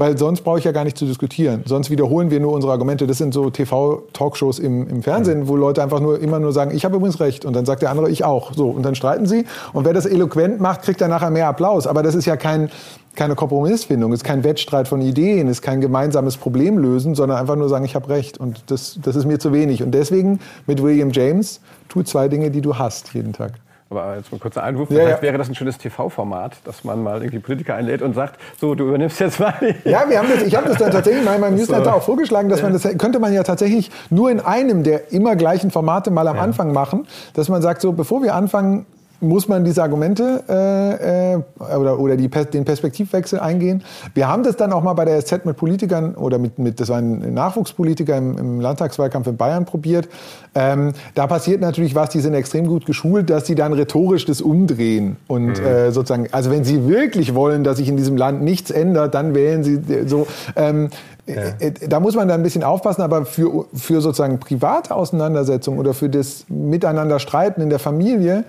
[0.00, 1.62] Weil sonst brauche ich ja gar nicht zu diskutieren.
[1.66, 3.06] Sonst wiederholen wir nur unsere Argumente.
[3.06, 6.86] Das sind so TV-Talkshows im, im Fernsehen, wo Leute einfach nur immer nur sagen, ich
[6.86, 7.44] habe übrigens recht.
[7.44, 8.54] Und dann sagt der andere, ich auch.
[8.54, 9.44] So, und dann streiten sie.
[9.74, 11.86] Und wer das eloquent macht, kriegt dann nachher mehr Applaus.
[11.86, 12.70] Aber das ist ja kein,
[13.14, 17.36] keine Kompromissfindung, es ist kein Wettstreit von Ideen, es ist kein gemeinsames Problem lösen, sondern
[17.36, 18.38] einfach nur sagen, ich habe recht.
[18.38, 19.82] Und das, das ist mir zu wenig.
[19.82, 23.52] Und deswegen mit William James, tu zwei Dinge, die du hast jeden Tag.
[23.90, 24.88] Aber jetzt mal ein kurzer Einwurf.
[24.88, 25.22] Ja, Vielleicht ja.
[25.22, 28.86] wäre das ein schönes TV-Format, dass man mal irgendwie Politiker einlädt und sagt, so, du
[28.86, 29.52] übernimmst jetzt mal.
[29.84, 32.48] Ja, wir haben das, ich habe das dann tatsächlich mal in meinem Newsletter auch vorgeschlagen,
[32.48, 36.28] dass man das könnte man ja tatsächlich nur in einem der immer gleichen Formate mal
[36.28, 38.86] am Anfang machen, dass man sagt, so bevor wir anfangen,
[39.20, 43.82] muss man diese Argumente äh, äh, oder, oder die, den Perspektivwechsel eingehen.
[44.14, 46.88] Wir haben das dann auch mal bei der SZ mit Politikern oder mit, mit das
[46.88, 50.08] war ein Nachwuchspolitiker im, im Landtagswahlkampf in Bayern probiert.
[50.54, 54.40] Ähm, da passiert natürlich was, die sind extrem gut geschult, dass sie dann rhetorisch das
[54.40, 58.70] umdrehen und äh, sozusagen, also wenn sie wirklich wollen, dass sich in diesem Land nichts
[58.70, 60.26] ändert, dann wählen sie äh, so.
[60.56, 60.90] Ähm,
[61.26, 65.78] äh, äh, Da muss man da ein bisschen aufpassen, aber für, für sozusagen private Auseinandersetzungen
[65.78, 68.44] oder für das Miteinander streiten in der Familie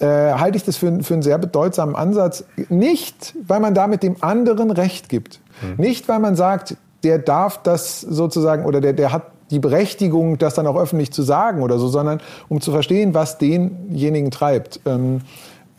[0.00, 2.44] äh, halte ich das für, für einen sehr bedeutsamen Ansatz.
[2.68, 5.40] Nicht, weil man damit dem anderen Recht gibt.
[5.76, 10.54] Nicht, weil man sagt, der darf das sozusagen oder der, der hat die Berechtigung, das
[10.54, 14.80] dann auch öffentlich zu sagen oder so, sondern um zu verstehen, was denjenigen treibt.
[14.84, 15.22] Ähm,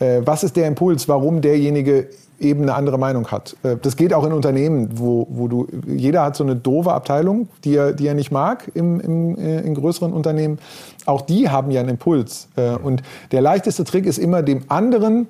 [0.00, 2.08] äh, was ist der Impuls, warum derjenige
[2.40, 3.56] eben eine andere Meinung hat.
[3.62, 7.48] Äh, Das geht auch in Unternehmen, wo, wo du, jeder hat so eine doofe Abteilung,
[7.64, 10.58] die er, die er nicht mag im, im, äh, in größeren Unternehmen.
[11.06, 12.48] Auch die haben ja einen Impuls.
[12.56, 15.26] Äh, Und der leichteste Trick ist immer dem anderen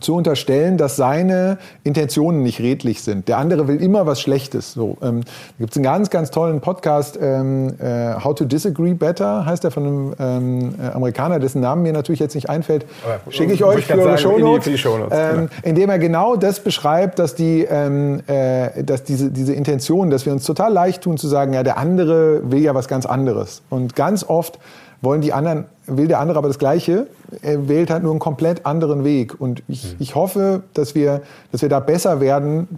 [0.00, 3.28] zu unterstellen, dass seine Intentionen nicht redlich sind.
[3.28, 4.72] Der andere will immer was Schlechtes.
[4.72, 5.30] So, ähm, da
[5.60, 9.70] gibt es einen ganz, ganz tollen Podcast, ähm, äh, How to Disagree Better, heißt der
[9.70, 12.84] von einem ähm, äh, Amerikaner, dessen Namen mir natürlich jetzt nicht einfällt.
[13.04, 14.64] Aber, Schicke ich euch ich für sagen, in die- Shownotes.
[14.64, 15.50] für die Shownotes, Ähm, genau.
[15.62, 20.32] indem er genau das beschreibt, dass die, ähm, äh, dass diese, diese Intention, dass wir
[20.32, 23.62] uns total leicht tun zu sagen, ja, der andere will ja was ganz anderes.
[23.70, 24.58] Und ganz oft
[25.02, 27.06] wollen die anderen, will der andere aber das Gleiche,
[27.42, 29.40] er wählt halt nur einen komplett anderen Weg.
[29.40, 29.96] Und ich, Mhm.
[30.00, 31.22] ich hoffe, dass wir,
[31.52, 32.68] dass wir da besser werden,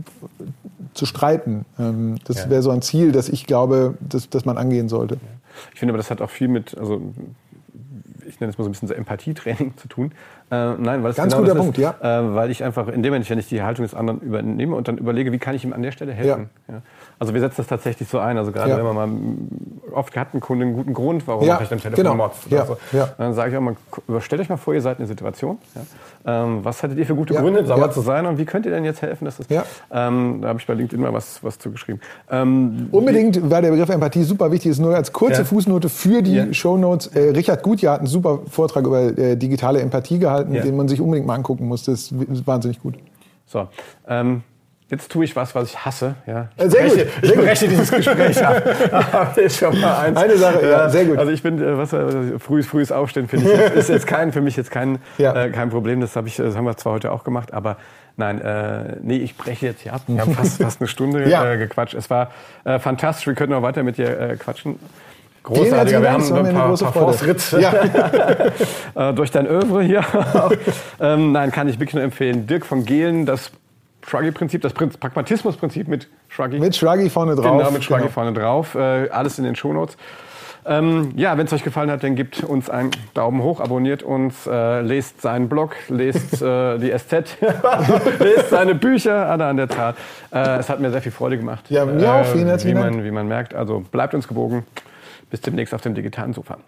[0.94, 1.64] zu streiten.
[1.78, 2.50] Ähm, das Ja.
[2.50, 5.18] wäre so ein Ziel, das ich glaube, dass, dass man angehen sollte.
[5.72, 7.00] Ich finde aber, das hat auch viel mit, also
[8.26, 10.12] ich nenne es mal so ein bisschen so Empathietraining zu tun.
[10.50, 12.20] Äh, nein, weil es Ganz genau guter Punkt, ist, ja.
[12.20, 14.88] Äh, weil ich einfach in dem Moment, wenn ich die Haltung des anderen übernehme und
[14.88, 16.48] dann überlege, wie kann ich ihm an der Stelle helfen.
[16.68, 16.80] Ja.
[17.18, 18.38] Also wir setzen das tatsächlich so ein.
[18.38, 18.76] Also gerade Ja.
[18.78, 21.80] wenn man mal oft hat ein Kunde einen guten Grund, warum Ja, er vielleicht am
[21.82, 22.30] Telefon genau.
[22.48, 22.76] Ja, so.
[22.92, 23.08] ja.
[23.18, 23.76] Dann sage ich auch mal,
[24.20, 25.58] stellt euch mal vor, ihr seid in der Situation.
[26.26, 27.90] Ähm, was hattet ihr für gute Ja, Gründe, sauer ja.
[27.90, 29.24] zu sein und wie könnt ihr denn jetzt helfen?
[29.24, 29.64] Dass das, Ja.
[29.90, 32.00] ähm, da habe ich bei LinkedIn mal was, was zugeschrieben.
[32.30, 34.72] Ähm, Unbedingt war der Begriff Empathie super wichtig.
[34.72, 35.44] Ist nur als kurze.
[35.44, 36.52] Fußnote für die Ja.
[36.52, 37.08] Shownotes.
[37.08, 41.00] Äh, Richard Gutjahr hat einen super Vortrag über äh, digitale Empathie gehalten, den man sich
[41.00, 41.84] unbedingt mal angucken muss.
[41.84, 42.94] Das ist wahnsinnig gut.
[43.46, 43.66] So,
[44.06, 44.42] ähm,
[44.90, 46.14] jetzt tue ich was, was ich hasse.
[46.26, 46.48] Ja.
[46.56, 47.44] Ich sehr gut, breche, sehr ich gut.
[47.44, 49.36] breche dieses Gespräch ab.
[49.36, 50.16] Ist schon mal eins.
[50.16, 51.18] Eine Sache, ja, sehr gut.
[51.18, 54.40] Also ich bin, äh, was, äh, frühes, frühes Aufstehen finde ich, ist jetzt kein, für
[54.40, 55.34] mich jetzt kein, Ja.
[55.44, 56.00] äh, kein Problem.
[56.00, 57.76] Das, hab ich, das haben wir zwar heute auch gemacht, aber
[58.16, 60.02] nein, äh, nee, ich breche jetzt hier ab.
[60.06, 61.52] Wir haben fast, fast eine Stunde Ja.
[61.52, 61.94] äh, gequatscht.
[61.94, 62.30] Es war
[62.64, 63.26] äh, fantastisch.
[63.26, 64.78] Wir können noch weiter mit dir äh, quatschen.
[65.42, 66.02] Großartiger.
[66.02, 66.92] Wir haben ein paar, paar Freude.
[67.18, 67.72] Fortschritte Ja.
[69.10, 70.04] äh, durch dein Övre hier.
[71.00, 72.46] ähm, nein, kann ich wirklich nur empfehlen.
[72.46, 73.50] Dirk von Gehlen, das
[74.08, 76.58] Shruggy-Prinzip, das Prinz- Pragmatismus-Prinzip mit Shruggy.
[76.58, 77.58] Mit Shruggy vorne drauf.
[77.58, 78.12] Genau, mit Shruggy Genau.
[78.12, 78.74] vorne drauf.
[78.74, 79.96] Äh, alles in den Shownotes.
[80.66, 84.46] Ähm, ja, wenn es euch gefallen hat, dann gebt uns einen Daumen hoch, abonniert uns,
[84.46, 87.38] äh, lest seinen Blog, lest äh, die SZ,
[88.18, 89.96] lest seine Bücher, alle an der Tat.
[90.30, 91.64] Äh, es hat mir sehr viel Freude gemacht.
[91.70, 92.26] Ja, mir auch.
[92.26, 93.54] Vielen herzlichen wie man, Wie man merkt.
[93.54, 94.66] Also bleibt uns gewogen.
[95.30, 96.58] Bis demnächst auf dem digitalen Sofa.